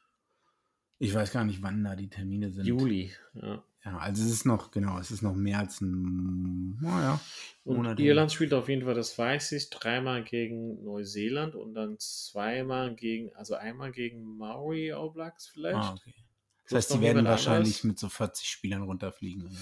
Ich 1.05 1.15
weiß 1.15 1.33
gar 1.33 1.45
nicht, 1.45 1.63
wann 1.63 1.85
da 1.85 1.97
die 1.97 2.09
Termine 2.09 2.51
sind. 2.51 2.67
Juli. 2.67 3.13
Ja. 3.35 3.63
Ja, 3.85 3.99
also 3.99 4.23
es 4.25 4.31
ist 4.31 4.47
noch, 4.47 4.71
genau, 4.71 4.99
es 4.99 5.11
ist 5.11 5.21
noch 5.21 5.35
mehr 5.35 5.59
als 5.59 5.83
ein, 5.83 6.79
naja, 6.81 7.21
Und 7.65 7.77
Monat. 7.77 8.01
Irland 8.01 8.33
spielt 8.33 8.55
auf 8.55 8.71
jeden 8.71 8.85
Fall, 8.87 8.95
das 8.95 9.19
weiß 9.19 9.53
ich, 9.53 9.69
dreimal 9.69 10.25
gegen 10.25 10.83
Neuseeland 10.85 11.55
und 11.55 11.75
dann 11.75 11.99
zweimal 11.99 12.95
gegen, 12.95 13.35
also 13.35 13.57
einmal 13.57 13.93
gegen 13.93 14.23
Maori 14.39 14.93
All 14.93 15.11
Blacks 15.11 15.49
vielleicht. 15.49 15.77
Ah, 15.77 15.93
okay. 15.93 16.15
Das 16.65 16.77
heißt, 16.77 16.95
die 16.95 17.01
werden 17.03 17.27
wahrscheinlich 17.27 17.83
anderes. 17.83 17.85
mit 17.85 17.99
so 17.99 18.09
40 18.09 18.49
Spielern 18.49 18.85
runterfliegen. 18.85 19.43
Oder. 19.43 19.53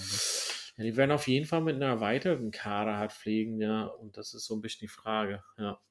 Ja, 0.77 0.83
die 0.85 0.95
werden 0.95 1.11
auf 1.11 1.27
jeden 1.27 1.45
Fall 1.45 1.61
mit 1.61 1.75
einer 1.75 1.87
erweiterten 1.87 2.51
Kader 2.51 2.97
halt 2.97 3.11
fliegen, 3.11 3.59
ja, 3.59 3.83
und 3.87 4.15
das 4.15 4.33
ist 4.33 4.45
so 4.45 4.55
ein 4.55 4.61
bisschen 4.61 4.87
die 4.87 4.87
Frage, 4.87 5.43
ja. 5.57 5.81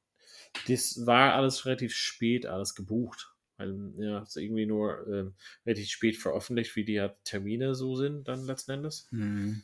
Das 0.69 1.07
war 1.07 1.35
alles 1.35 1.67
relativ 1.67 1.95
spät, 1.95 2.47
alles 2.47 2.75
gebucht. 2.75 3.32
Weil, 3.57 3.93
ja, 3.99 4.23
es 4.23 4.31
ist 4.31 4.43
irgendwie 4.43 4.67
nur 4.67 5.07
ähm, 5.07 5.35
relativ 5.67 5.89
spät 5.89 6.17
veröffentlicht, 6.17 6.75
wie 6.77 6.85
die 6.85 7.01
halt 7.01 7.17
Termine 7.25 7.75
so 7.75 7.95
sind, 7.97 8.29
dann 8.29 8.45
letzten 8.47 8.73
Endes. 8.73 9.09
Mhm. 9.11 9.63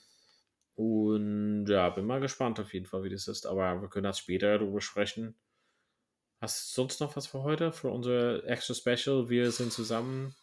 Und 0.75 1.67
ja, 1.67 1.91
bin 1.91 2.07
mal 2.07 2.21
gespannt 2.21 2.61
auf 2.61 2.73
jeden 2.73 2.87
Fall, 2.87 3.03
wie 3.03 3.11
das 3.11 3.27
ist. 3.27 3.47
Aber 3.47 3.81
wir 3.81 3.89
können 3.89 4.05
das 4.05 4.19
später 4.19 4.59
darüber 4.59 4.81
sprechen. 4.81 5.35
Hast 6.41 6.71
du 6.71 6.83
sonst 6.83 7.01
noch 7.01 7.17
was 7.17 7.27
für 7.27 7.43
heute? 7.43 7.73
Für 7.73 7.89
unser 7.89 8.45
extra 8.45 8.75
Special? 8.75 9.29
Wir 9.29 9.51
sind 9.51 9.73
zusammen. 9.73 10.37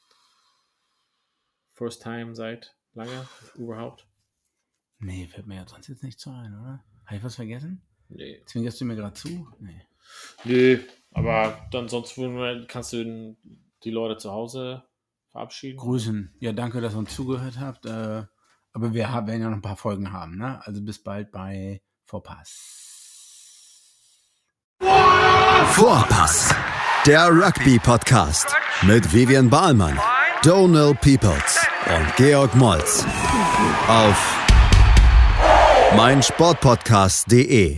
First 1.73 2.03
time 2.03 2.35
seit 2.35 2.75
lange 2.93 3.27
überhaupt? 3.55 4.07
Nee, 4.99 5.27
fällt 5.27 5.47
mir 5.47 5.55
ja 5.55 5.67
sonst 5.67 5.87
jetzt 5.87 6.03
nicht 6.03 6.19
so 6.19 6.31
ein, 6.31 6.53
oder? 6.53 6.83
Habe 7.05 7.17
ich 7.17 7.23
was 7.23 7.35
vergessen? 7.35 7.81
Nee. 8.09 8.41
Zwingerst 8.45 8.81
du 8.81 8.85
mir 8.85 8.95
gerade 8.95 9.13
zu? 9.13 9.47
Nee. 9.59 9.85
Nö, 10.43 10.79
aber 11.15 11.57
dann 11.71 11.87
sonst 11.87 12.19
kannst 12.67 12.93
du 12.93 13.35
die 13.83 13.91
Leute 13.91 14.17
zu 14.17 14.31
Hause 14.31 14.83
verabschieden. 15.31 15.77
Grüßen. 15.77 16.35
Ja, 16.39 16.51
danke, 16.51 16.81
dass 16.81 16.93
ihr 16.93 16.99
uns 16.99 17.15
zugehört 17.15 17.57
habt. 17.59 17.85
Äh, 17.85 18.23
aber 18.73 18.93
wir 18.93 19.11
haben, 19.11 19.27
werden 19.27 19.41
ja 19.41 19.49
noch 19.49 19.55
ein 19.55 19.61
paar 19.61 19.77
Folgen 19.77 20.11
haben, 20.11 20.37
ne? 20.37 20.59
Also 20.65 20.81
bis 20.81 21.01
bald 21.01 21.31
bei 21.31 21.81
Vorpass. 22.03 22.81
Vorpass, 25.67 26.53
der 27.05 27.29
Rugby-Podcast 27.29 28.53
mit 28.81 29.13
Vivian 29.13 29.49
Bahlmann, 29.49 29.97
Donal 30.43 30.93
Peoples 30.95 31.65
und 31.87 32.15
Georg 32.17 32.53
Moltz 32.55 33.05
auf 33.87 34.45
meinsportpodcast.de. 35.95 37.77